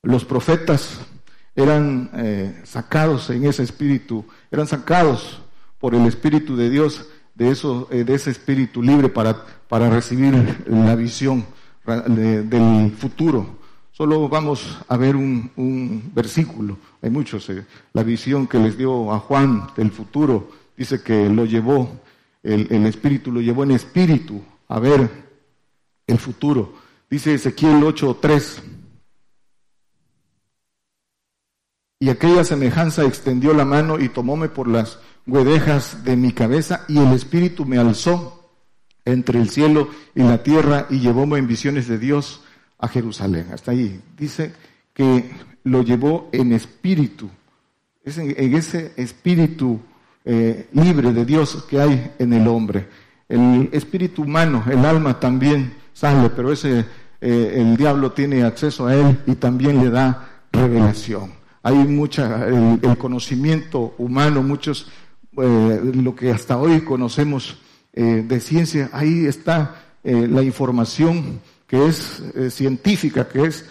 Los 0.02 0.26
profetas 0.26 1.00
eran 1.56 2.10
eh, 2.16 2.62
sacados 2.66 3.30
en 3.30 3.46
ese 3.46 3.64
espíritu, 3.64 4.26
eran 4.52 4.68
sacados 4.68 5.42
por 5.80 5.96
el 5.96 6.06
espíritu 6.06 6.56
de 6.56 6.70
Dios 6.70 7.06
de, 7.36 7.50
eso, 7.50 7.88
eh, 7.92 8.04
de 8.04 8.14
ese 8.16 8.32
espíritu 8.32 8.82
libre 8.82 9.10
para, 9.10 9.46
para 9.68 9.90
recibir 9.90 10.64
la 10.68 10.96
visión 10.96 11.46
del 11.86 12.92
futuro 12.98 13.64
Solo 13.94 14.28
vamos 14.28 14.80
a 14.88 14.98
ver 14.98 15.16
un, 15.16 16.12
versículo, 16.16 16.80
hay 17.00 17.12
muchos. 17.12 17.48
Eh. 17.52 17.64
La 17.94 18.02
visión 18.02 18.48
que 18.48 18.58
les 18.58 18.76
dio 18.76 19.14
a 19.14 19.20
Juan 19.20 19.68
del 19.78 19.92
futuro 19.92 20.50
dice 20.76 21.04
que 21.04 21.30
lo 21.30 21.46
llevó, 21.46 22.02
el, 22.42 22.68
el 22.72 22.88
Espíritu 22.88 23.32
lo 23.32 23.40
llevó 23.40 23.64
en 23.64 23.70
espíritu 23.70 24.42
a 24.68 24.80
ver 24.80 25.08
el 26.08 26.18
futuro. 26.18 26.74
Dice 27.08 27.36
Ezequiel 27.36 27.84
8:3. 27.84 28.64
Y 32.00 32.10
aquella 32.10 32.44
semejanza 32.44 33.06
extendió 33.06 33.54
la 33.54 33.64
mano 33.64 34.00
y 34.00 34.10
tomóme 34.10 34.50
por 34.50 34.68
las 34.68 35.00
huedejas 35.26 36.04
de 36.04 36.16
mi 36.16 36.32
cabeza 36.32 36.86
y 36.88 36.98
el 36.98 37.14
Espíritu 37.14 37.66
me 37.66 37.78
alzó 37.78 38.50
entre 39.06 39.40
el 39.40 39.50
cielo 39.50 39.90
y 40.16 40.24
la 40.24 40.44
tierra 40.44 40.88
y 40.90 41.00
llevóme 41.00 41.38
en 41.40 41.48
visiones 41.48 41.88
de 41.88 41.98
Dios 41.98 42.42
a 42.80 42.88
Jerusalén. 42.88 43.48
Hasta 43.52 43.72
ahí. 43.72 44.02
Dice 44.18 44.54
que 44.94 45.32
lo 45.64 45.82
llevó 45.84 46.30
en 46.32 46.54
espíritu, 46.54 47.30
es 48.04 48.18
en, 48.18 48.56
ese 48.56 48.94
espíritu 48.98 49.80
eh, 50.26 50.68
libre 50.74 51.14
de 51.14 51.26
Dios 51.26 51.66
que 51.70 51.80
hay 51.80 52.12
en 52.20 52.34
el 52.34 52.48
hombre. 52.48 52.88
El 53.30 53.70
espíritu 53.72 54.24
humano, 54.24 54.64
el 54.70 54.86
alma 54.86 55.20
también 55.20 55.74
sale, 55.94 56.30
pero 56.30 56.52
ese 56.52 56.86
eh, 57.26 57.62
el 57.62 57.78
diablo 57.78 58.12
tiene 58.12 58.44
acceso 58.44 58.88
a 58.88 58.96
él 58.96 59.20
y 59.26 59.36
también 59.36 59.82
le 59.82 59.90
da 59.90 60.44
revelación. 60.52 61.32
Hay 61.64 61.76
mucha, 61.76 62.46
el, 62.48 62.98
conocimiento 62.98 63.96
humano, 63.98 64.44
muchos, 64.44 64.92
eh, 65.38 65.92
lo 65.96 66.16
que 66.16 66.32
hasta 66.32 66.58
hoy 66.58 66.82
conocemos 66.82 67.58
de 67.96 68.40
ciencia, 68.40 68.90
ahí 68.92 69.28
está 69.28 69.76
la 70.04 70.42
información 70.42 71.42
que 71.68 71.86
es 71.86 72.24
científica, 72.50 73.28
que 73.30 73.44
es 73.44 73.66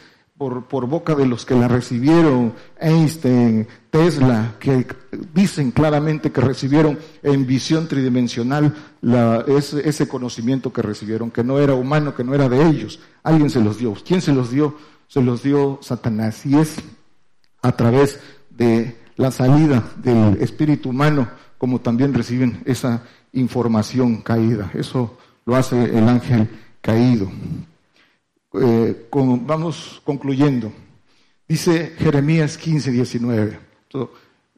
por, 0.51 0.87
boca 0.87 1.14
de 1.14 1.27
los 1.27 1.46
que 1.46 1.55
la 1.55 1.68
recibieron, 1.68 2.53
Einstein, 2.81 3.66
Tesla, 3.90 4.57
que 4.59 4.87
dicen 5.33 5.70
claramente 5.70 6.33
que 6.33 6.40
recibieron 6.40 6.98
en 7.22 7.46
visión 7.46 7.87
tridimensional 7.87 8.75
ese, 9.46 10.09
conocimiento 10.09 10.72
que 10.72 10.83
recibieron, 10.83 11.31
que 11.31 11.44
no 11.44 11.59
era 11.59 11.75
humano, 11.75 12.14
que 12.14 12.25
no 12.25 12.35
era 12.35 12.48
de 12.48 12.66
ellos. 12.66 12.98
Alguien 13.22 13.51
se 13.51 13.61
los 13.61 13.79
dio. 13.79 13.94
¿Quién 14.05 14.20
se 14.20 14.33
los 14.33 14.51
dio? 14.51 14.77
Se 15.07 15.22
los 15.22 15.42
dio 15.42 15.79
Satanás. 15.81 16.44
Y 16.44 16.59
es 16.59 16.77
a 17.61 17.72
través 17.72 18.18
de 18.51 18.96
la 19.16 19.31
salida 19.31 19.85
del 19.96 20.42
espíritu 20.42 20.90
humano 20.90 21.29
como 21.62 21.81
también 21.81 22.12
reciben 22.12 22.61
esa 22.64 23.05
información 23.33 24.16
caída. 24.22 24.72
Eso 24.75 25.16
lo 25.46 25.55
hace 25.55 25.96
el 25.96 26.09
ángel 26.09 26.48
caído. 26.81 27.31
Eh, 28.55 29.07
vamos 29.12 30.03
concluyendo. 30.05 30.72
Dice 31.46 31.94
Jeremías 31.98 32.59
15, 32.59 32.90
19, 32.90 33.59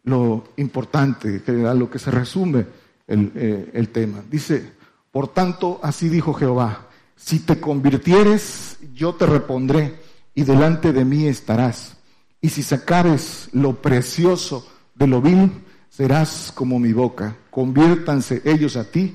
lo 0.04 0.44
importante, 0.56 1.42
a 1.68 1.74
lo 1.74 1.90
que 1.90 1.98
se 1.98 2.10
resume 2.10 2.64
el, 3.06 3.32
eh, 3.34 3.70
el 3.74 3.90
tema. 3.90 4.22
Dice, 4.30 4.72
por 5.12 5.28
tanto, 5.28 5.80
así 5.82 6.08
dijo 6.08 6.32
Jehová, 6.32 6.88
si 7.16 7.40
te 7.40 7.60
convirtieres, 7.60 8.78
yo 8.94 9.14
te 9.14 9.26
repondré 9.26 10.00
y 10.34 10.44
delante 10.44 10.94
de 10.94 11.04
mí 11.04 11.26
estarás. 11.26 11.98
Y 12.40 12.48
si 12.48 12.62
sacares 12.62 13.50
lo 13.52 13.74
precioso 13.74 14.66
de 14.94 15.06
lo 15.06 15.20
vil, 15.20 15.52
serás 15.94 16.52
como 16.52 16.78
mi 16.78 16.92
boca. 16.92 17.36
Conviértanse 17.50 18.42
ellos 18.44 18.76
a 18.76 18.84
ti 18.84 19.14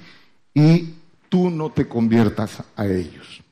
y 0.54 0.94
tú 1.28 1.50
no 1.50 1.72
te 1.72 1.88
conviertas 1.88 2.63
a 2.76 2.86
ellos. 2.86 3.44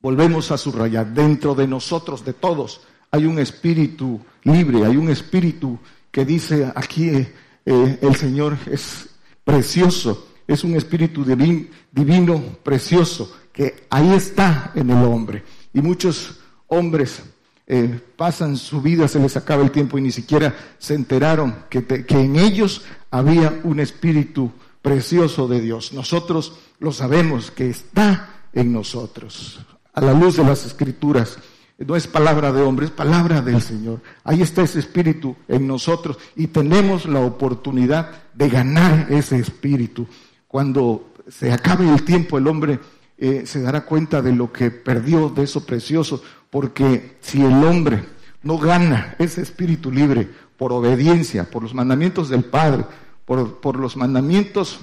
Volvemos 0.00 0.50
a 0.50 0.58
subrayar, 0.58 1.12
dentro 1.12 1.54
de 1.54 1.66
nosotros, 1.66 2.24
de 2.24 2.32
todos, 2.32 2.82
hay 3.10 3.26
un 3.26 3.38
espíritu 3.38 4.20
libre, 4.44 4.84
hay 4.84 4.96
un 4.96 5.10
espíritu 5.10 5.78
que 6.10 6.24
dice 6.24 6.70
aquí 6.74 7.08
eh, 7.08 7.32
eh, 7.66 7.98
el 8.00 8.16
Señor 8.16 8.56
es 8.66 9.08
precioso, 9.44 10.28
es 10.46 10.64
un 10.64 10.74
espíritu 10.76 11.24
divino, 11.24 12.42
precioso, 12.62 13.36
que 13.52 13.86
ahí 13.90 14.12
está 14.12 14.72
en 14.74 14.90
el 14.90 15.04
hombre. 15.04 15.44
Y 15.72 15.80
muchos 15.80 16.40
hombres 16.66 17.22
eh, 17.72 18.00
pasan 18.16 18.56
su 18.56 18.82
vida, 18.82 19.06
se 19.06 19.20
les 19.20 19.36
acaba 19.36 19.62
el 19.62 19.70
tiempo 19.70 19.96
y 19.96 20.00
ni 20.00 20.10
siquiera 20.10 20.56
se 20.78 20.94
enteraron 20.94 21.54
que, 21.70 21.84
que 21.86 22.18
en 22.18 22.34
ellos 22.34 22.82
había 23.12 23.60
un 23.62 23.78
espíritu 23.78 24.50
precioso 24.82 25.46
de 25.46 25.60
Dios. 25.60 25.92
Nosotros 25.92 26.54
lo 26.80 26.90
sabemos 26.90 27.52
que 27.52 27.70
está 27.70 28.40
en 28.52 28.72
nosotros 28.72 29.60
a 29.94 30.00
la 30.00 30.12
luz 30.12 30.36
de 30.36 30.42
las 30.42 30.66
escrituras. 30.66 31.38
No 31.78 31.94
es 31.94 32.08
palabra 32.08 32.50
de 32.50 32.60
hombre, 32.60 32.86
es 32.86 32.92
palabra 32.92 33.40
del 33.40 33.62
Señor. 33.62 34.00
Ahí 34.24 34.42
está 34.42 34.62
ese 34.62 34.80
espíritu 34.80 35.36
en 35.46 35.68
nosotros 35.68 36.18
y 36.34 36.48
tenemos 36.48 37.06
la 37.06 37.20
oportunidad 37.20 38.10
de 38.34 38.48
ganar 38.48 39.06
ese 39.12 39.38
espíritu. 39.38 40.08
Cuando 40.48 41.12
se 41.28 41.52
acabe 41.52 41.88
el 41.88 42.02
tiempo, 42.02 42.36
el 42.36 42.48
hombre 42.48 42.80
eh, 43.16 43.44
se 43.46 43.60
dará 43.60 43.82
cuenta 43.82 44.22
de 44.22 44.32
lo 44.32 44.50
que 44.50 44.70
perdió, 44.70 45.28
de 45.28 45.44
eso 45.44 45.64
precioso, 45.64 46.22
porque 46.50 47.16
si 47.20 47.42
el 47.42 47.64
hombre 47.64 48.04
no 48.42 48.58
gana 48.58 49.14
ese 49.18 49.42
espíritu 49.42 49.90
libre 49.90 50.28
por 50.56 50.72
obediencia, 50.72 51.48
por 51.48 51.62
los 51.62 51.74
mandamientos 51.74 52.28
del 52.28 52.44
Padre, 52.44 52.84
por, 53.24 53.76
los 53.76 53.96
mandamientos 53.96 54.80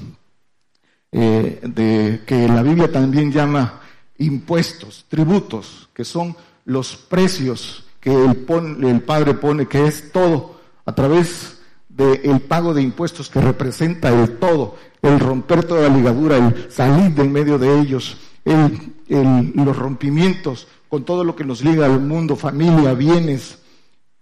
eh, 1.12 1.60
de, 1.62 2.22
que 2.26 2.48
la 2.48 2.64
Biblia 2.64 2.92
también 2.92 3.32
llama 3.32 3.82
impuestos, 4.18 5.06
tributos, 5.10 5.90
que 5.94 6.06
son 6.06 6.36
los 6.66 6.96
precios 6.96 7.86
que 8.00 8.14
el, 8.14 8.46
el 8.86 9.02
Padre 9.02 9.34
pone, 9.34 9.68
que 9.68 9.86
es 9.86 10.12
todo, 10.12 10.60
a 10.86 10.96
través 10.96 11.58
del 11.90 12.40
pago 12.42 12.74
de 12.74 12.82
impuestos 12.82 13.30
que 13.30 13.42
representa 13.42 14.10
el 14.10 14.38
todo, 14.38 14.78
el 15.02 15.20
romper 15.20 15.66
toda 15.66 15.90
la 15.90 15.96
ligadura, 15.96 16.38
el 16.38 16.72
salir 16.72 17.12
del 17.12 17.30
medio 17.30 17.58
de 17.58 17.80
ellos, 17.80 18.18
el, 18.48 19.52
los 19.56 19.78
rompimientos 19.78 20.68
con 20.90 21.04
todo 21.04 21.24
lo 21.24 21.36
que 21.36 21.44
nos 21.44 21.64
liga 21.64 21.86
al 21.86 22.00
mundo, 22.00 22.36
familia, 22.36 22.94
bienes, 22.94 23.60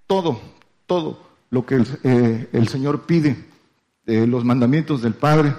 todo, 0.08 0.40
todo 0.86 1.20
lo 1.50 1.66
que 1.66 1.76
el, 1.76 1.88
eh, 2.04 2.50
el 2.52 2.68
Señor 2.68 3.04
pide, 3.06 3.46
eh, 4.06 4.26
los 4.26 4.44
mandamientos 4.44 5.02
del 5.02 5.14
Padre, 5.14 5.54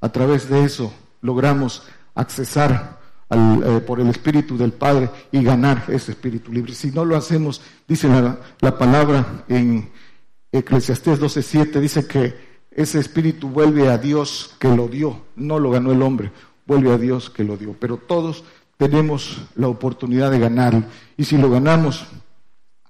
a 0.00 0.08
través 0.10 0.48
de 0.48 0.64
eso 0.64 0.92
logramos 1.20 1.84
accesar 2.14 3.00
eh, 3.30 3.80
por 3.86 4.00
el 4.00 4.08
Espíritu 4.08 4.56
del 4.56 4.72
Padre 4.72 5.08
y 5.30 5.42
ganar 5.42 5.84
ese 5.88 6.12
Espíritu 6.12 6.52
libre. 6.52 6.74
Si 6.74 6.90
no 6.90 7.04
lo 7.04 7.16
hacemos, 7.16 7.60
dice 7.88 8.08
la, 8.08 8.38
la 8.60 8.78
palabra 8.78 9.44
en 9.48 9.90
Eclesiastés 10.50 11.20
12.7, 11.20 11.80
dice 11.80 12.06
que 12.06 12.52
ese 12.70 13.00
Espíritu 13.00 13.48
vuelve 13.48 13.88
a 13.88 13.98
Dios 13.98 14.54
que 14.58 14.68
lo 14.68 14.88
dio, 14.88 15.22
no 15.36 15.58
lo 15.58 15.70
ganó 15.70 15.92
el 15.92 16.02
hombre, 16.02 16.32
vuelve 16.66 16.92
a 16.92 16.98
Dios 16.98 17.30
que 17.30 17.44
lo 17.44 17.56
dio. 17.56 17.74
Pero 17.78 17.96
todos 17.96 18.44
tenemos 18.76 19.42
la 19.56 19.68
oportunidad 19.68 20.30
de 20.30 20.38
ganarlo. 20.38 20.84
Y 21.16 21.24
si 21.24 21.36
lo 21.36 21.50
ganamos, 21.50 22.06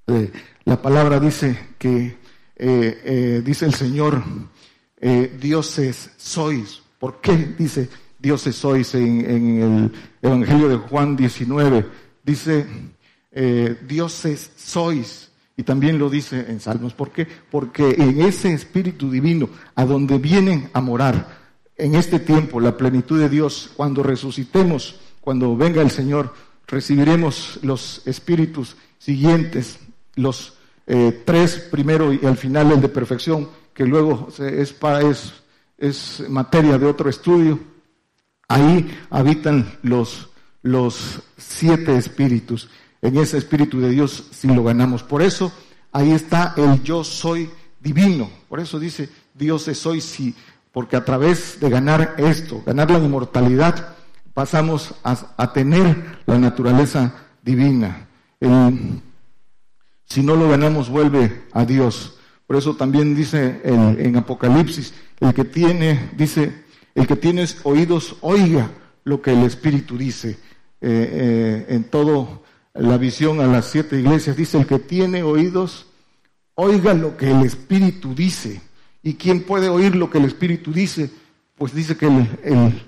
eh, 0.07 0.33
la 0.65 0.81
palabra 0.81 1.21
dice 1.21 1.59
que, 1.79 2.17
eh, 2.57 3.43
dice 3.45 3.67
el 3.67 3.75
Señor, 3.75 4.23
dioses 5.41 6.11
sois. 6.17 6.83
¿Por 6.99 7.21
qué? 7.21 7.37
Dice, 7.59 7.89
dioses 8.23 8.55
sois 8.55 8.95
en, 8.95 9.61
el 9.61 9.93
Evangelio 10.23 10.69
de 10.69 10.77
Juan 10.77 11.17
19. 11.17 11.85
Dice, 12.23 12.65
eh, 13.33 13.77
dioses 13.87 14.53
sois. 14.57 15.31
Y 15.57 15.65
también 15.65 15.99
lo 15.99 16.09
dice 16.09 16.47
en 16.49 16.61
Salmos. 16.61 16.95
¿Por 16.95 17.11
qué? 17.11 17.27
Porque 17.51 17.97
en 17.99 18.23
ese 18.23 18.53
Espíritu 18.53 19.11
Divino, 19.11 19.51
a 19.75 19.85
donde 19.85 20.19
vienen 20.19 20.71
a 20.73 20.81
morar, 20.81 21.42
en 21.77 21.95
este 21.95 22.19
tiempo, 22.19 22.61
la 22.61 22.77
plenitud 22.77 23.19
de 23.19 23.29
Dios, 23.29 23.71
cuando 23.75 24.03
resucitemos, 24.03 24.97
cuando 25.21 25.57
venga 25.57 25.83
el 25.83 25.91
Señor, 25.91 26.35
recibiremos 26.67 27.59
los 27.63 28.03
espíritus 28.07 28.77
siguientes, 28.99 29.79
los 30.15 30.55
eh, 30.87 31.23
tres 31.25 31.57
primero 31.71 32.13
y 32.13 32.25
al 32.25 32.37
final 32.37 32.73
el 32.73 32.81
de 32.81 32.89
perfección, 32.89 33.49
que 33.75 33.87
luego 33.87 34.29
es, 34.39 34.73
para, 34.73 35.01
es, 35.09 35.33
es 35.79 36.23
materia 36.29 36.79
de 36.79 36.87
otro 36.87 37.09
estudio 37.09 37.59
Ahí 38.53 38.99
habitan 39.09 39.79
los, 39.83 40.29
los 40.61 41.21
siete 41.39 41.97
espíritus. 41.97 42.69
En 43.01 43.17
ese 43.17 43.39
espíritu 43.39 43.81
de 43.81 43.89
Dios 43.89 44.25
si 44.31 44.47
lo 44.47 44.63
ganamos. 44.63 45.03
Por 45.03 45.23
eso 45.23 45.51
ahí 45.91 46.13
está 46.13 46.53
el 46.59 46.83
yo 46.83 47.03
soy 47.03 47.49
divino. 47.81 48.29
Por 48.51 48.61
eso 48.61 48.79
dice 48.79 49.09
Dios 49.33 49.67
es 49.69 49.79
soy 49.79 50.03
sí. 50.03 50.35
Porque 50.73 50.97
a 50.97 51.05
través 51.05 51.61
de 51.61 51.69
ganar 51.69 52.15
esto, 52.19 52.63
ganar 52.65 52.91
la 52.91 52.99
inmortalidad, 52.99 53.95
pasamos 54.35 54.95
a, 55.05 55.53
tener 55.53 56.21
la 56.27 56.39
naturaleza 56.39 57.15
divina. 57.43 58.09
si 60.05 60.23
no 60.23 60.37
lo 60.37 60.49
ganamos, 60.49 60.89
vuelve 60.89 61.43
a 61.53 61.65
Dios. 61.65 62.19
Por 62.47 62.57
eso 62.57 62.75
también 62.75 63.15
dice 63.15 63.61
en 63.65 64.17
Apocalipsis, 64.17 64.95
el 65.21 65.35
que 65.35 65.45
tiene, 65.45 66.11
dice, 66.17 66.65
el 66.95 67.07
que 67.07 67.17
tiene 67.17 67.47
oídos, 67.65 68.17
oiga 68.21 68.71
lo 69.05 69.23
que 69.23 69.33
el 69.33 69.45
Espíritu 69.45 69.97
dice. 69.97 70.39
Eh, 70.81 71.11
eh, 71.13 71.67
en 71.69 71.85
todo 71.85 72.43
la 72.75 72.99
visión 72.99 73.41
a 73.41 73.47
las 73.47 73.67
siete 73.67 74.01
iglesias 74.01 74.37
dice, 74.37 74.59
el 74.59 74.67
que 74.67 74.81
tiene 74.81 75.23
oídos, 75.23 75.87
oiga 76.55 76.93
lo 76.95 77.17
que 77.17 77.31
el 77.31 77.43
Espíritu 77.43 78.15
dice. 78.15 78.61
¿Y 79.03 79.15
quién 79.15 79.43
puede 79.43 79.69
oír 79.69 79.97
lo 79.97 80.11
que 80.11 80.19
el 80.19 80.25
Espíritu 80.25 80.73
dice? 80.73 81.11
Pues 81.57 81.75
dice 81.75 81.97
que 81.97 82.07
el, 82.07 82.83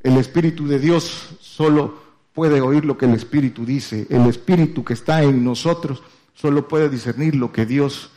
el 0.00 0.16
Espíritu 0.16 0.66
de 0.66 0.78
Dios 0.78 1.36
solo 1.40 1.98
puede 2.32 2.60
oír 2.60 2.84
lo 2.84 2.96
que 2.96 3.06
el 3.06 3.14
Espíritu 3.14 3.64
dice. 3.64 4.06
El 4.10 4.26
Espíritu 4.26 4.84
que 4.84 4.92
está 4.92 5.22
en 5.22 5.42
nosotros 5.42 6.02
solo 6.34 6.68
puede 6.68 6.88
discernir 6.88 7.34
lo 7.34 7.50
que 7.50 7.66
Dios 7.66 8.10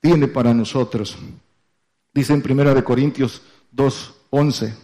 tiene 0.00 0.28
para 0.28 0.52
nosotros. 0.52 1.16
Dice 2.12 2.34
en 2.34 2.42
Primera 2.42 2.74
de 2.74 2.84
Corintios 2.84 3.42
2, 3.70 4.14
11. 4.30 4.74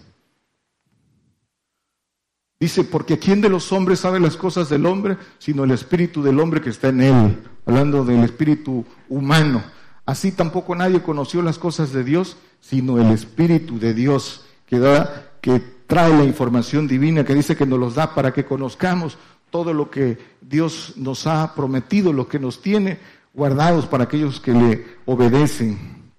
Dice, 2.60 2.84
porque 2.84 3.18
¿quién 3.18 3.40
de 3.40 3.48
los 3.48 3.70
hombres 3.72 4.00
sabe 4.00 4.18
las 4.18 4.36
cosas 4.36 4.68
del 4.68 4.86
hombre? 4.86 5.16
Sino 5.38 5.64
el 5.64 5.70
espíritu 5.70 6.22
del 6.22 6.40
hombre 6.40 6.60
que 6.60 6.70
está 6.70 6.88
en 6.88 7.02
él, 7.02 7.38
hablando 7.66 8.04
del 8.04 8.24
espíritu 8.24 8.84
humano. 9.08 9.62
Así 10.08 10.32
tampoco 10.32 10.74
nadie 10.74 11.02
conoció 11.02 11.42
las 11.42 11.58
cosas 11.58 11.92
de 11.92 12.02
Dios, 12.02 12.38
sino 12.62 12.96
el 12.96 13.12
espíritu 13.12 13.78
de 13.78 13.92
Dios 13.92 14.42
que 14.64 14.78
da, 14.78 15.32
que 15.42 15.60
trae 15.86 16.16
la 16.16 16.24
información 16.24 16.88
divina, 16.88 17.26
que 17.26 17.34
dice 17.34 17.58
que 17.58 17.66
nos 17.66 17.78
los 17.78 17.94
da 17.94 18.14
para 18.14 18.32
que 18.32 18.46
conozcamos 18.46 19.18
todo 19.50 19.74
lo 19.74 19.90
que 19.90 20.16
Dios 20.40 20.94
nos 20.96 21.26
ha 21.26 21.54
prometido, 21.54 22.14
lo 22.14 22.26
que 22.26 22.38
nos 22.38 22.62
tiene 22.62 22.98
guardados 23.34 23.84
para 23.84 24.04
aquellos 24.04 24.40
que 24.40 24.54
le 24.54 24.86
obedecen. 25.04 26.10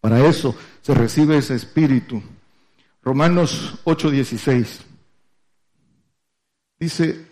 Para 0.00 0.26
eso 0.26 0.56
se 0.80 0.94
recibe 0.94 1.36
ese 1.36 1.54
espíritu. 1.54 2.22
Romanos 3.02 3.74
8:16 3.84 4.86
dice, 6.80 7.26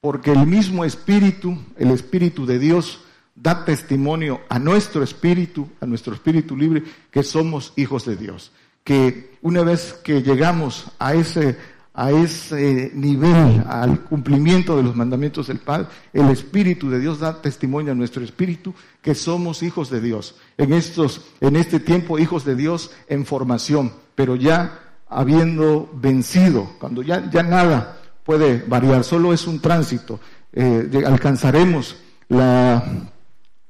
porque 0.00 0.32
el 0.32 0.44
mismo 0.44 0.84
espíritu, 0.84 1.56
el 1.76 1.92
espíritu 1.92 2.46
de 2.46 2.58
Dios, 2.58 3.04
da 3.44 3.62
testimonio 3.62 4.40
a 4.48 4.58
nuestro 4.58 5.02
espíritu, 5.04 5.68
a 5.78 5.84
nuestro 5.84 6.14
espíritu 6.14 6.56
libre, 6.56 6.82
que 7.10 7.22
somos 7.22 7.74
hijos 7.76 8.06
de 8.06 8.16
Dios. 8.16 8.52
Que 8.82 9.36
una 9.42 9.62
vez 9.62 9.92
que 10.02 10.22
llegamos 10.22 10.86
a 10.98 11.12
ese 11.12 11.58
a 11.96 12.10
ese 12.10 12.90
nivel, 12.92 13.62
al 13.68 14.00
cumplimiento 14.00 14.76
de 14.76 14.82
los 14.82 14.96
mandamientos 14.96 15.46
del 15.46 15.60
Padre, 15.60 15.86
el 16.12 16.28
Espíritu 16.28 16.90
de 16.90 16.98
Dios 16.98 17.20
da 17.20 17.40
testimonio 17.40 17.92
a 17.92 17.94
nuestro 17.94 18.24
espíritu 18.24 18.74
que 19.00 19.14
somos 19.14 19.62
hijos 19.62 19.90
de 19.90 20.00
Dios. 20.00 20.34
En 20.58 20.72
estos, 20.72 21.20
en 21.40 21.54
este 21.54 21.78
tiempo, 21.78 22.18
hijos 22.18 22.44
de 22.44 22.56
Dios 22.56 22.90
en 23.06 23.24
formación, 23.24 23.92
pero 24.16 24.34
ya 24.34 24.80
habiendo 25.08 25.88
vencido, 25.94 26.68
cuando 26.80 27.00
ya, 27.02 27.30
ya 27.30 27.44
nada 27.44 28.00
puede 28.24 28.64
variar, 28.66 29.04
solo 29.04 29.32
es 29.32 29.46
un 29.46 29.60
tránsito. 29.60 30.18
Eh, 30.52 31.04
alcanzaremos 31.06 31.94
la 32.28 33.12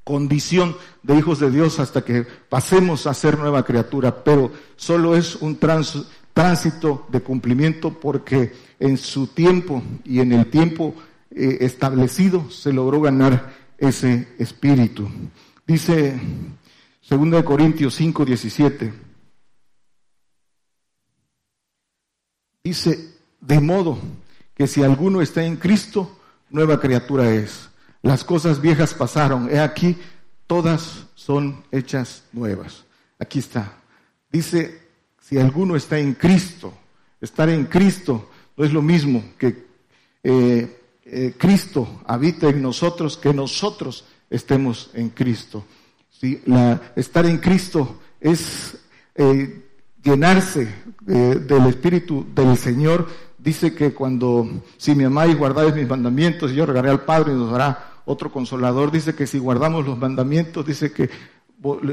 condición 0.05 0.77
de 1.03 1.19
hijos 1.19 1.41
de 1.41 1.51
Dios 1.51 1.81
hasta 1.81 2.05
que 2.05 2.27
pasemos 2.49 3.07
a 3.07 3.15
ser 3.15 3.39
nueva 3.39 3.65
criatura, 3.65 4.23
pero 4.23 4.53
solo 4.77 5.17
es 5.17 5.37
un 5.37 5.59
tránsito 5.59 7.07
de 7.09 7.21
cumplimiento 7.23 7.99
porque 7.99 8.53
en 8.79 8.99
su 8.99 9.29
tiempo 9.29 9.83
y 10.05 10.21
en 10.21 10.33
el 10.33 10.51
tiempo 10.51 10.95
eh, 11.31 11.59
establecido 11.61 12.51
se 12.51 12.73
logró 12.73 13.01
ganar 13.01 13.53
ese 13.79 14.29
espíritu. 14.39 15.09
Dice 15.67 16.21
2 17.09 17.43
Corintios 17.43 17.95
5, 17.95 18.25
17. 18.25 18.93
Dice, 22.63 23.15
de 23.41 23.61
modo 23.61 23.99
que 24.55 24.67
si 24.67 24.83
alguno 24.83 25.21
está 25.21 25.45
en 25.45 25.57
Cristo, 25.57 26.19
nueva 26.49 26.81
criatura 26.81 27.31
es. 27.31 27.69
Las 28.05 28.23
cosas 28.23 28.61
viejas 28.61 28.93
pasaron, 28.93 29.49
he 29.51 29.59
aquí, 29.59 29.97
todas 30.47 31.07
son 31.15 31.65
hechas 31.73 32.25
nuevas. 32.35 32.85
Aquí 33.19 33.39
está. 33.39 33.79
Dice 34.31 34.79
si 35.23 35.39
alguno 35.39 35.75
está 35.75 35.99
en 35.99 36.13
Cristo, 36.13 36.75
estar 37.19 37.49
en 37.49 37.65
Cristo 37.65 38.29
no 38.59 38.65
es 38.67 38.75
lo 38.75 38.83
mismo 38.83 39.25
que 39.39 39.65
eh, 40.23 40.83
eh, 41.07 41.35
Cristo 41.39 42.03
habita 42.07 42.51
en 42.51 42.61
nosotros, 42.61 43.17
que 43.17 43.33
nosotros 43.33 44.05
estemos 44.29 44.91
en 44.93 45.09
Cristo. 45.09 45.65
estar 46.97 47.25
en 47.25 47.39
Cristo 47.39 48.03
es 48.21 48.77
eh, 49.15 49.65
llenarse 50.03 50.75
del 51.01 51.67
Espíritu 51.69 52.27
del 52.35 52.59
Señor. 52.59 53.09
Dice 53.39 53.75
que 53.75 53.95
cuando, 53.95 54.47
si 54.77 54.95
me 54.95 55.07
amáis, 55.07 55.39
guardáis 55.39 55.75
mis 55.75 55.89
mandamientos, 55.89 56.53
yo 56.53 56.67
regaré 56.67 56.91
al 56.91 57.07
Padre 57.07 57.33
y 57.33 57.37
nos 57.37 57.51
dará 57.51 57.94
otro 58.05 58.31
consolador. 58.31 58.91
Dice 58.91 59.15
que 59.15 59.27
si 59.27 59.39
guardamos 59.39 59.87
los 59.87 59.99
mandamientos, 59.99 60.67
dice 60.67 60.93
que, 60.93 61.11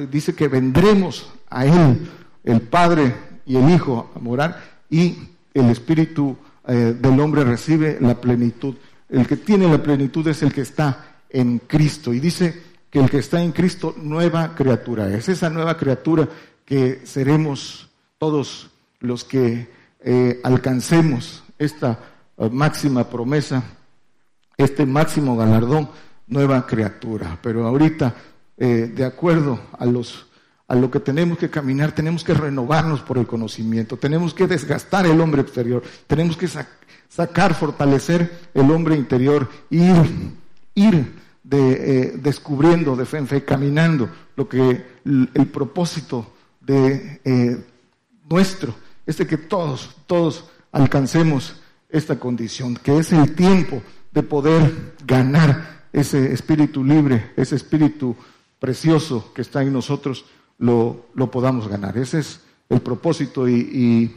dice 0.09 0.35
que 0.35 0.47
vendremos 0.47 1.31
a 1.49 1.65
Él 1.65 2.09
el 2.43 2.61
Padre 2.61 3.15
y 3.45 3.55
el 3.55 3.69
Hijo 3.69 4.11
a 4.15 4.19
morar 4.19 4.61
y 4.89 5.17
el 5.53 5.69
Espíritu 5.69 6.37
eh, 6.67 6.95
del 6.99 7.19
hombre 7.19 7.43
recibe 7.43 7.97
la 7.99 8.19
plenitud. 8.19 8.75
El 9.09 9.27
que 9.27 9.37
tiene 9.37 9.69
la 9.69 9.81
plenitud 9.81 10.27
es 10.27 10.41
el 10.43 10.53
que 10.53 10.61
está 10.61 11.17
en 11.29 11.59
Cristo. 11.59 12.13
Y 12.13 12.19
dice 12.19 12.61
que 12.89 12.99
el 12.99 13.09
que 13.09 13.19
está 13.19 13.41
en 13.41 13.51
Cristo, 13.51 13.95
nueva 13.97 14.53
criatura. 14.53 15.09
Es 15.13 15.29
esa 15.29 15.49
nueva 15.49 15.77
criatura 15.77 16.27
que 16.65 17.01
seremos 17.05 17.89
todos 18.17 18.69
los 18.99 19.23
que 19.23 19.69
eh, 20.01 20.39
alcancemos 20.43 21.43
esta 21.57 21.99
eh, 22.37 22.49
máxima 22.49 23.09
promesa, 23.09 23.63
este 24.57 24.85
máximo 24.85 25.35
galardón, 25.37 25.89
nueva 26.27 26.65
criatura. 26.65 27.37
Pero 27.41 27.65
ahorita, 27.65 28.15
de 28.57 29.05
acuerdo 29.05 29.59
a 29.77 29.85
los 29.85 30.27
a 30.71 30.75
lo 30.75 30.89
que 30.89 31.01
tenemos 31.01 31.37
que 31.37 31.49
caminar, 31.49 31.91
tenemos 31.91 32.23
que 32.23 32.33
renovarnos 32.33 33.01
por 33.01 33.17
el 33.17 33.27
conocimiento, 33.27 33.97
tenemos 33.97 34.33
que 34.33 34.47
desgastar 34.47 35.05
el 35.05 35.19
hombre 35.19 35.41
exterior, 35.41 35.83
tenemos 36.07 36.37
que 36.37 36.47
sacar, 37.09 37.53
fortalecer 37.53 38.39
el 38.53 38.71
hombre 38.71 38.95
interior, 38.95 39.49
ir, 39.69 40.31
ir 40.73 41.13
de, 41.43 41.71
eh, 41.73 42.13
descubriendo 42.15 42.95
de 42.95 43.05
fe 43.05 43.17
en 43.17 43.27
fe, 43.27 43.43
caminando 43.43 44.09
lo 44.37 44.47
que 44.47 44.85
el, 45.03 45.47
propósito 45.51 46.31
de 46.61 47.19
eh, 47.25 47.65
nuestro 48.29 48.73
es 49.05 49.17
de 49.17 49.27
que 49.27 49.35
todos, 49.35 49.93
todos 50.07 50.45
alcancemos 50.71 51.57
esta 51.89 52.17
condición, 52.17 52.77
que 52.77 52.97
es 52.97 53.11
el 53.11 53.35
tiempo 53.35 53.83
de 54.11 54.23
poder 54.23 54.95
ganar 55.05 55.85
ese 55.93 56.33
espíritu 56.33 56.83
libre, 56.83 57.31
ese 57.35 57.55
espíritu 57.55 58.15
precioso 58.59 59.33
que 59.33 59.41
está 59.41 59.61
en 59.63 59.73
nosotros 59.73 60.25
lo, 60.57 61.07
podamos 61.31 61.67
ganar. 61.67 61.97
Ese 61.97 62.19
es 62.19 62.41
el 62.69 62.81
propósito 62.81 63.49
y, 63.49 64.15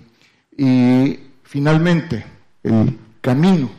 y, 0.56 1.20
finalmente 1.42 2.24
el 2.62 2.98
camino, 3.20 3.70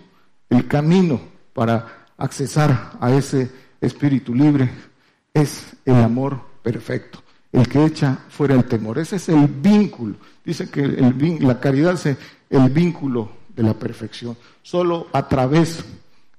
el 0.49 0.67
camino 0.67 1.19
para 1.53 2.05
accesar 2.17 2.93
a 2.99 3.11
ese 3.11 3.51
espíritu 3.81 4.33
libre 4.33 4.69
es 5.33 5.75
el 5.85 5.95
amor 5.95 6.39
perfecto, 6.63 7.19
el 7.51 7.67
que 7.67 7.85
echa 7.85 8.19
fuera 8.29 8.55
el 8.55 8.65
temor. 8.65 8.97
Ese 8.97 9.17
es 9.17 9.29
el 9.29 9.47
vínculo. 9.47 10.15
Dice 10.43 10.69
que 10.69 10.81
el, 10.81 11.37
la 11.41 11.59
caridad 11.59 11.93
es 11.93 12.17
el 12.49 12.69
vínculo 12.69 13.29
de 13.55 13.63
la 13.63 13.73
perfección. 13.73 14.37
Solo 14.61 15.07
a 15.13 15.27
través 15.27 15.83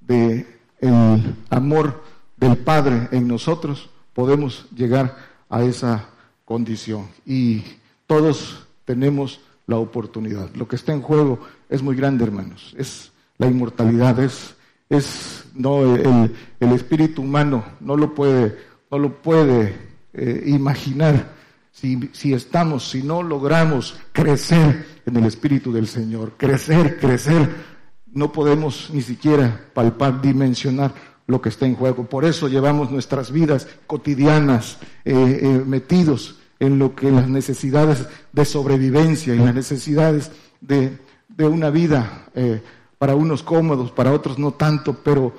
del 0.06 0.46
el 0.80 1.34
amor 1.50 2.02
del 2.36 2.56
Padre 2.58 3.08
en 3.12 3.26
nosotros 3.26 3.90
podemos 4.12 4.66
llegar 4.74 5.16
a 5.48 5.62
esa 5.62 6.08
condición. 6.44 7.08
Y 7.24 7.64
todos 8.06 8.66
tenemos 8.84 9.40
la 9.66 9.76
oportunidad. 9.76 10.54
Lo 10.54 10.68
que 10.68 10.76
está 10.76 10.92
en 10.92 11.02
juego 11.02 11.40
es 11.68 11.82
muy 11.82 11.96
grande, 11.96 12.24
hermanos. 12.24 12.74
Es 12.78 13.12
la 13.38 13.46
inmortalidad, 13.46 14.18
es, 14.20 14.54
es 14.88 15.44
no 15.54 15.96
el, 15.96 16.34
el 16.60 16.72
espíritu 16.72 17.22
humano 17.22 17.64
no 17.80 17.96
lo 17.96 18.14
puede, 18.14 18.56
no 18.90 18.98
lo 18.98 19.20
puede 19.20 19.76
eh, 20.12 20.44
imaginar 20.46 21.34
si, 21.72 22.08
si 22.12 22.32
estamos, 22.32 22.88
si 22.88 23.02
no 23.02 23.22
logramos 23.22 23.98
crecer 24.12 24.86
en 25.04 25.16
el 25.16 25.26
espíritu 25.26 25.72
del 25.72 25.86
Señor, 25.86 26.32
crecer, 26.38 26.98
crecer, 26.98 27.75
no 28.12 28.32
podemos 28.32 28.90
ni 28.92 29.02
siquiera 29.02 29.68
palpar, 29.74 30.20
dimensionar 30.20 30.92
lo 31.26 31.40
que 31.40 31.48
está 31.48 31.66
en 31.66 31.74
juego. 31.74 32.04
Por 32.04 32.24
eso 32.24 32.48
llevamos 32.48 32.90
nuestras 32.90 33.30
vidas 33.30 33.66
cotidianas 33.86 34.78
eh, 35.04 35.40
eh, 35.42 35.62
metidos 35.66 36.38
en 36.58 36.78
lo 36.78 36.94
que 36.94 37.10
las 37.10 37.28
necesidades 37.28 38.06
de 38.32 38.44
sobrevivencia 38.44 39.34
y 39.34 39.38
las 39.38 39.54
necesidades 39.54 40.30
de, 40.60 40.98
una 41.38 41.68
vida 41.68 42.28
eh, 42.34 42.62
para 42.96 43.14
unos 43.14 43.42
cómodos, 43.42 43.90
para 43.90 44.12
otros 44.12 44.38
no 44.38 44.52
tanto, 44.52 44.94
pero 45.04 45.34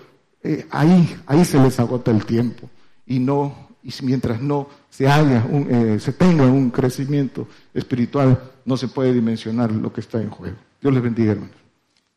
ahí, 0.70 1.18
ahí 1.26 1.44
se 1.44 1.60
les 1.60 1.80
agota 1.80 2.12
el 2.12 2.24
tiempo 2.24 2.70
y 3.06 3.20
no 3.20 3.68
y 3.84 3.92
mientras 4.04 4.42
no 4.42 4.68
se 4.90 5.08
haya 5.08 5.46
un, 5.50 6.00
se 6.00 6.14
tenga 6.14 6.46
un 6.46 6.70
crecimiento 6.70 7.48
espiritual 7.74 8.40
no 8.64 8.78
se 8.78 8.88
puede 8.90 9.14
dimensionar 9.14 9.72
lo 9.72 9.92
que 9.92 10.02
está 10.02 10.22
en 10.22 10.30
juego. 10.30 10.58
Dios 10.82 10.94
les 10.94 11.02
bendiga, 11.02 11.32
hermanos. 11.32 11.67